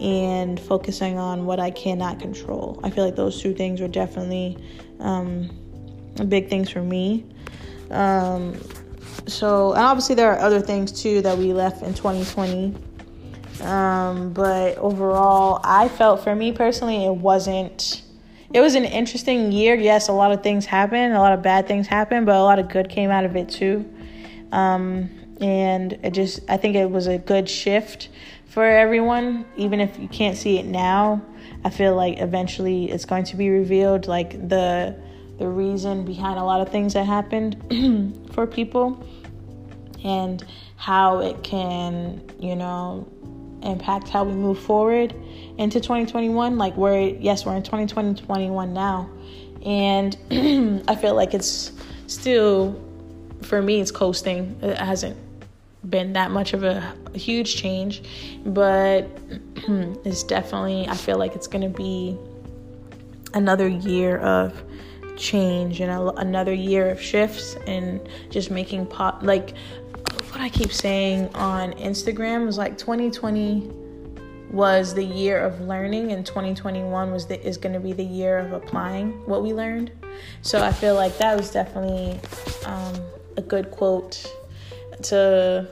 and 0.00 0.58
focusing 0.58 1.18
on 1.18 1.44
what 1.44 1.60
I 1.60 1.70
cannot 1.70 2.18
control. 2.18 2.80
I 2.82 2.90
feel 2.90 3.04
like 3.04 3.16
those 3.16 3.40
two 3.40 3.54
things 3.54 3.80
were 3.80 3.88
definitely 3.88 4.56
um, 4.98 5.50
big 6.28 6.48
things 6.48 6.70
for 6.70 6.82
me. 6.82 7.26
Um, 7.90 8.58
so, 9.26 9.72
and 9.72 9.82
obviously 9.82 10.14
there 10.14 10.32
are 10.32 10.38
other 10.38 10.60
things 10.60 10.92
too 11.02 11.22
that 11.22 11.36
we 11.36 11.52
left 11.52 11.82
in 11.82 11.94
2020. 11.94 12.74
Um, 13.62 14.32
but 14.32 14.78
overall, 14.78 15.60
I 15.62 15.88
felt 15.88 16.24
for 16.24 16.34
me 16.34 16.52
personally, 16.52 17.04
it 17.04 17.14
wasn't 17.14 18.02
it 18.52 18.60
was 18.60 18.74
an 18.74 18.84
interesting 18.84 19.52
year. 19.52 19.76
Yes, 19.76 20.08
a 20.08 20.12
lot 20.12 20.32
of 20.32 20.42
things 20.42 20.66
happened, 20.66 21.14
a 21.14 21.20
lot 21.20 21.32
of 21.32 21.42
bad 21.42 21.68
things 21.68 21.86
happened, 21.86 22.26
but 22.26 22.34
a 22.34 22.42
lot 22.42 22.58
of 22.58 22.68
good 22.68 22.88
came 22.88 23.10
out 23.10 23.24
of 23.24 23.36
it 23.36 23.48
too. 23.48 23.88
Um, 24.50 25.08
and 25.40 25.92
it 26.02 26.10
just, 26.10 26.40
I 26.48 26.56
think 26.56 26.74
it 26.74 26.90
was 26.90 27.06
a 27.06 27.18
good 27.18 27.48
shift 27.48 28.08
for 28.46 28.64
everyone, 28.64 29.44
even 29.56 29.78
if 29.78 29.98
you 29.98 30.08
can't 30.08 30.36
see 30.36 30.58
it 30.58 30.66
now. 30.66 31.22
I 31.64 31.70
feel 31.70 31.94
like 31.94 32.18
eventually 32.18 32.90
it's 32.90 33.04
going 33.04 33.24
to 33.24 33.36
be 33.36 33.50
revealed, 33.50 34.08
like 34.08 34.48
the 34.48 34.96
the 35.40 35.48
reason 35.48 36.04
behind 36.04 36.38
a 36.38 36.44
lot 36.44 36.60
of 36.60 36.68
things 36.68 36.92
that 36.92 37.06
happened 37.06 37.56
for 38.32 38.46
people, 38.46 39.04
and 40.04 40.44
how 40.76 41.18
it 41.18 41.42
can, 41.42 42.22
you 42.38 42.54
know, 42.54 43.08
impact 43.62 44.08
how 44.08 44.22
we 44.22 44.32
move 44.32 44.58
forward 44.58 45.14
into 45.56 45.80
2021. 45.80 46.58
Like 46.58 46.76
we're 46.76 47.00
yes, 47.00 47.46
we're 47.46 47.56
in 47.56 47.62
2021 47.62 48.16
21 48.16 48.74
now, 48.74 49.08
and 49.64 50.16
I 50.88 50.94
feel 50.94 51.14
like 51.14 51.32
it's 51.32 51.72
still 52.06 52.78
for 53.40 53.62
me 53.62 53.80
it's 53.80 53.90
coasting. 53.90 54.58
It 54.62 54.76
hasn't 54.76 55.16
been 55.88 56.12
that 56.12 56.30
much 56.30 56.52
of 56.52 56.64
a, 56.64 56.94
a 57.14 57.18
huge 57.18 57.56
change, 57.56 58.02
but 58.44 59.08
it's 60.04 60.22
definitely 60.22 60.86
I 60.86 60.96
feel 60.96 61.16
like 61.16 61.34
it's 61.34 61.46
going 61.46 61.62
to 61.62 61.74
be 61.74 62.18
another 63.32 63.68
year 63.68 64.18
of 64.18 64.62
change 65.20 65.80
and 65.80 65.90
a, 65.90 66.08
another 66.14 66.52
year 66.52 66.90
of 66.90 67.00
shifts 67.00 67.54
and 67.66 68.00
just 68.30 68.50
making 68.50 68.86
pop 68.86 69.22
like 69.22 69.54
what 70.30 70.40
I 70.40 70.48
keep 70.48 70.72
saying 70.72 71.28
on 71.34 71.72
Instagram 71.74 72.46
was 72.46 72.56
like 72.56 72.78
2020 72.78 73.70
was 74.50 74.94
the 74.94 75.04
year 75.04 75.38
of 75.38 75.60
learning 75.60 76.12
and 76.12 76.24
2021 76.24 77.12
was 77.12 77.26
the, 77.26 77.46
is 77.46 77.56
going 77.56 77.72
to 77.72 77.80
be 77.80 77.92
the 77.92 78.04
year 78.04 78.38
of 78.38 78.52
applying 78.52 79.12
what 79.26 79.42
we 79.42 79.52
learned. 79.52 79.92
So 80.42 80.62
I 80.62 80.72
feel 80.72 80.94
like 80.94 81.16
that 81.18 81.36
was 81.36 81.50
definitely 81.52 82.18
um, 82.64 82.94
a 83.36 83.42
good 83.42 83.70
quote 83.70 84.26
to 85.02 85.68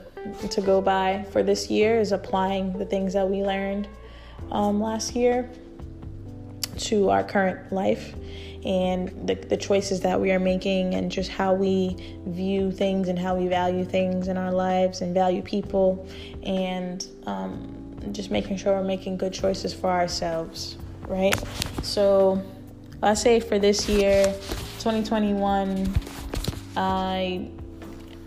to 0.50 0.60
go 0.60 0.80
by 0.80 1.24
for 1.30 1.42
this 1.42 1.70
year 1.70 1.98
is 2.00 2.12
applying 2.12 2.76
the 2.76 2.84
things 2.84 3.12
that 3.14 3.28
we 3.28 3.42
learned 3.42 3.88
um, 4.50 4.80
last 4.80 5.14
year 5.14 5.48
to 6.76 7.10
our 7.10 7.24
current 7.24 7.72
life 7.72 8.14
and 8.64 9.08
the, 9.26 9.34
the 9.34 9.56
choices 9.56 10.00
that 10.00 10.20
we 10.20 10.32
are 10.32 10.38
making 10.38 10.94
and 10.94 11.10
just 11.10 11.30
how 11.30 11.54
we 11.54 11.96
view 12.26 12.72
things 12.72 13.08
and 13.08 13.18
how 13.18 13.34
we 13.34 13.46
value 13.48 13.84
things 13.84 14.28
in 14.28 14.36
our 14.36 14.52
lives 14.52 15.00
and 15.00 15.14
value 15.14 15.42
people 15.42 16.06
and 16.42 17.06
um, 17.26 17.74
just 18.12 18.30
making 18.30 18.56
sure 18.56 18.74
we're 18.74 18.84
making 18.84 19.16
good 19.16 19.32
choices 19.32 19.72
for 19.72 19.90
ourselves, 19.90 20.76
right? 21.06 21.34
So 21.82 22.42
I 23.02 23.14
say 23.14 23.40
for 23.40 23.58
this 23.58 23.88
year, 23.88 24.24
2021, 24.80 25.92
I 26.76 27.50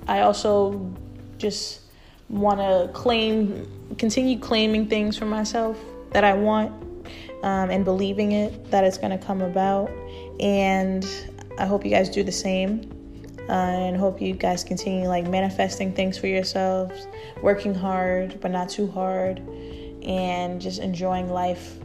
I 0.07 0.21
also 0.21 0.93
just 1.37 1.81
want 2.29 2.59
to 2.59 2.89
claim, 2.93 3.67
continue 3.97 4.39
claiming 4.39 4.87
things 4.87 5.17
for 5.17 5.25
myself 5.25 5.77
that 6.11 6.23
I 6.23 6.33
want, 6.33 6.71
um, 7.43 7.69
and 7.69 7.85
believing 7.85 8.31
it 8.31 8.71
that 8.71 8.83
it's 8.83 8.97
going 8.97 9.17
to 9.17 9.23
come 9.23 9.41
about. 9.41 9.89
And 10.39 11.07
I 11.57 11.65
hope 11.65 11.83
you 11.85 11.91
guys 11.91 12.09
do 12.09 12.23
the 12.23 12.31
same. 12.31 12.89
Uh, 13.49 13.53
and 13.53 13.97
hope 13.97 14.21
you 14.21 14.33
guys 14.33 14.63
continue 14.63 15.07
like 15.07 15.27
manifesting 15.27 15.91
things 15.93 16.17
for 16.17 16.27
yourselves, 16.27 17.07
working 17.41 17.73
hard 17.73 18.39
but 18.39 18.49
not 18.51 18.69
too 18.69 18.87
hard, 18.87 19.39
and 20.03 20.61
just 20.61 20.79
enjoying 20.79 21.29
life 21.29 21.77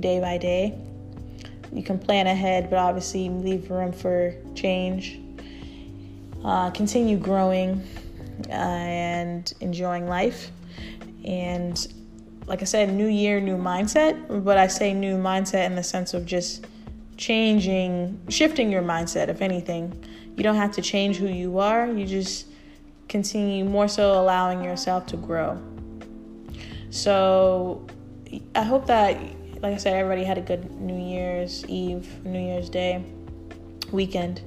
day 0.00 0.18
by 0.20 0.38
day. 0.38 0.76
You 1.72 1.82
can 1.82 1.98
plan 1.98 2.26
ahead, 2.26 2.68
but 2.70 2.78
obviously 2.78 3.28
leave 3.28 3.70
room 3.70 3.92
for 3.92 4.34
change. 4.54 5.20
Uh, 6.44 6.70
continue 6.70 7.18
growing 7.18 7.82
uh, 8.48 8.52
and 8.52 9.52
enjoying 9.60 10.08
life. 10.08 10.50
And 11.24 11.86
like 12.46 12.62
I 12.62 12.64
said, 12.64 12.92
new 12.92 13.06
year, 13.06 13.40
new 13.40 13.56
mindset. 13.56 14.44
But 14.44 14.58
I 14.58 14.66
say 14.66 14.92
new 14.92 15.16
mindset 15.16 15.66
in 15.66 15.76
the 15.76 15.82
sense 15.82 16.14
of 16.14 16.26
just 16.26 16.66
changing, 17.22 18.20
shifting 18.28 18.72
your 18.72 18.82
mindset, 18.82 19.28
if 19.28 19.40
anything. 19.40 19.92
You 20.36 20.42
don't 20.42 20.56
have 20.56 20.72
to 20.72 20.82
change 20.82 21.16
who 21.16 21.28
you 21.28 21.60
are, 21.60 21.86
you 21.86 22.04
just 22.04 22.48
continue 23.08 23.64
more 23.64 23.86
so 23.86 24.20
allowing 24.20 24.64
yourself 24.64 25.06
to 25.06 25.16
grow. 25.16 25.62
So 26.90 27.86
I 28.56 28.62
hope 28.62 28.86
that, 28.86 29.20
like 29.62 29.74
I 29.74 29.76
said, 29.76 29.94
everybody 29.94 30.24
had 30.24 30.36
a 30.36 30.40
good 30.40 30.68
New 30.80 30.98
Year's 30.98 31.64
Eve, 31.66 32.24
New 32.24 32.40
Year's 32.40 32.68
Day 32.68 33.04
weekend. 33.92 34.42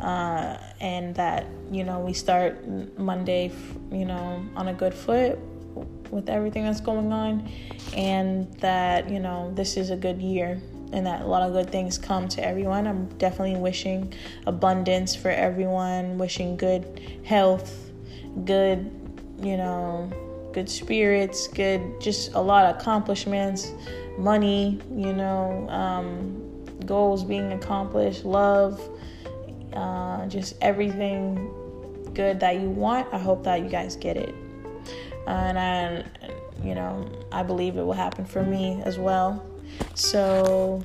Uh, 0.00 0.58
and 0.80 1.14
that 1.14 1.46
you 1.70 1.82
know 1.82 2.00
we 2.00 2.12
start 2.12 2.68
Monday, 2.98 3.50
you 3.90 4.04
know, 4.04 4.44
on 4.54 4.68
a 4.68 4.74
good 4.74 4.92
foot 4.92 5.38
with 6.10 6.28
everything 6.28 6.64
that's 6.64 6.82
going 6.82 7.10
on, 7.12 7.50
and 7.96 8.52
that 8.60 9.08
you 9.08 9.18
know 9.18 9.50
this 9.54 9.78
is 9.78 9.88
a 9.88 9.96
good 9.96 10.20
year 10.20 10.60
and 10.92 11.06
that 11.06 11.22
a 11.22 11.26
lot 11.26 11.42
of 11.42 11.52
good 11.52 11.70
things 11.70 11.98
come 11.98 12.28
to 12.28 12.44
everyone. 12.44 12.86
I'm 12.86 13.06
definitely 13.18 13.60
wishing 13.60 14.12
abundance 14.46 15.14
for 15.14 15.30
everyone, 15.30 16.18
wishing 16.18 16.56
good 16.56 17.00
health, 17.24 17.90
good, 18.44 18.90
you 19.40 19.56
know, 19.56 20.10
good 20.52 20.70
spirits, 20.70 21.48
good, 21.48 22.00
just 22.00 22.32
a 22.32 22.40
lot 22.40 22.64
of 22.66 22.80
accomplishments, 22.80 23.72
money, 24.18 24.80
you 24.90 25.12
know, 25.12 25.68
um, 25.68 26.42
goals 26.86 27.24
being 27.24 27.52
accomplished, 27.52 28.24
love, 28.24 28.80
uh, 29.74 30.26
just 30.26 30.54
everything 30.62 31.50
good 32.14 32.40
that 32.40 32.58
you 32.60 32.70
want. 32.70 33.12
I 33.12 33.18
hope 33.18 33.44
that 33.44 33.62
you 33.62 33.68
guys 33.68 33.96
get 33.96 34.16
it. 34.16 34.34
And 35.26 35.58
I, 35.58 36.04
you 36.64 36.74
know, 36.74 37.06
I 37.32 37.42
believe 37.42 37.76
it 37.76 37.82
will 37.82 37.92
happen 37.92 38.24
for 38.24 38.42
me 38.42 38.80
as 38.84 38.98
well. 38.98 39.44
So 39.94 40.82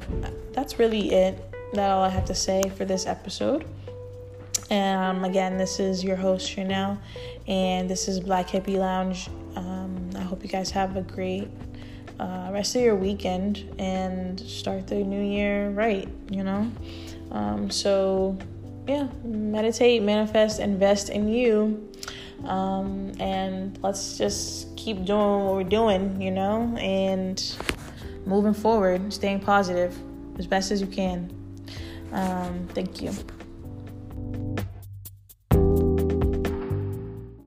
that's 0.54 0.80
really 0.80 1.12
it. 1.12 1.38
That's 1.74 1.91
all 1.91 2.04
I 2.04 2.10
have 2.10 2.26
to 2.26 2.36
say 2.36 2.63
for 2.76 2.86
this 2.86 3.06
episode. 3.06 3.65
Um, 4.70 5.26
again, 5.26 5.58
this 5.58 5.80
is 5.80 6.04
your 6.04 6.15
host 6.15 6.50
Chanel, 6.50 6.98
and 7.48 7.89
this 7.89 8.08
is 8.08 8.20
Black 8.20 8.48
Hippie 8.48 8.78
Lounge. 8.78 9.30
Um, 9.58 10.10
I 10.15 10.22
hope 10.22 10.44
you 10.44 10.50
guys 10.50 10.72
have 10.72 10.96
a 10.96 11.02
great 11.02 11.50
uh, 12.20 12.50
rest 12.54 12.76
of 12.76 12.82
your 12.82 12.96
weekend 12.96 13.74
and 13.80 14.39
start 14.39 14.88
the 14.88 14.96
new 14.96 15.22
year 15.22 15.72
right. 15.72 16.08
You 16.30 16.44
know, 16.44 16.72
um, 17.32 17.70
so 17.70 18.38
yeah, 18.88 19.08
meditate, 19.24 20.04
manifest, 20.04 20.60
invest 20.60 21.10
in 21.10 21.28
you. 21.28 21.89
Um, 22.46 23.12
and 23.20 23.78
let's 23.84 24.17
just 24.17 24.76
keep 24.76 25.06
doing 25.06 25.46
what 25.46 25.54
we're 25.54 25.63
doing, 25.63 26.22
you 26.22 26.32
know, 26.32 26.76
and 26.78 27.39
moving 28.25 28.53
forward, 28.53 29.12
staying 29.13 29.39
positive 29.39 29.97
as 30.38 30.47
best 30.47 30.71
as 30.71 30.81
you 30.81 30.88
can. 30.88 31.29
Um, 32.12 32.67
thank 32.73 33.01
you. 33.01 33.13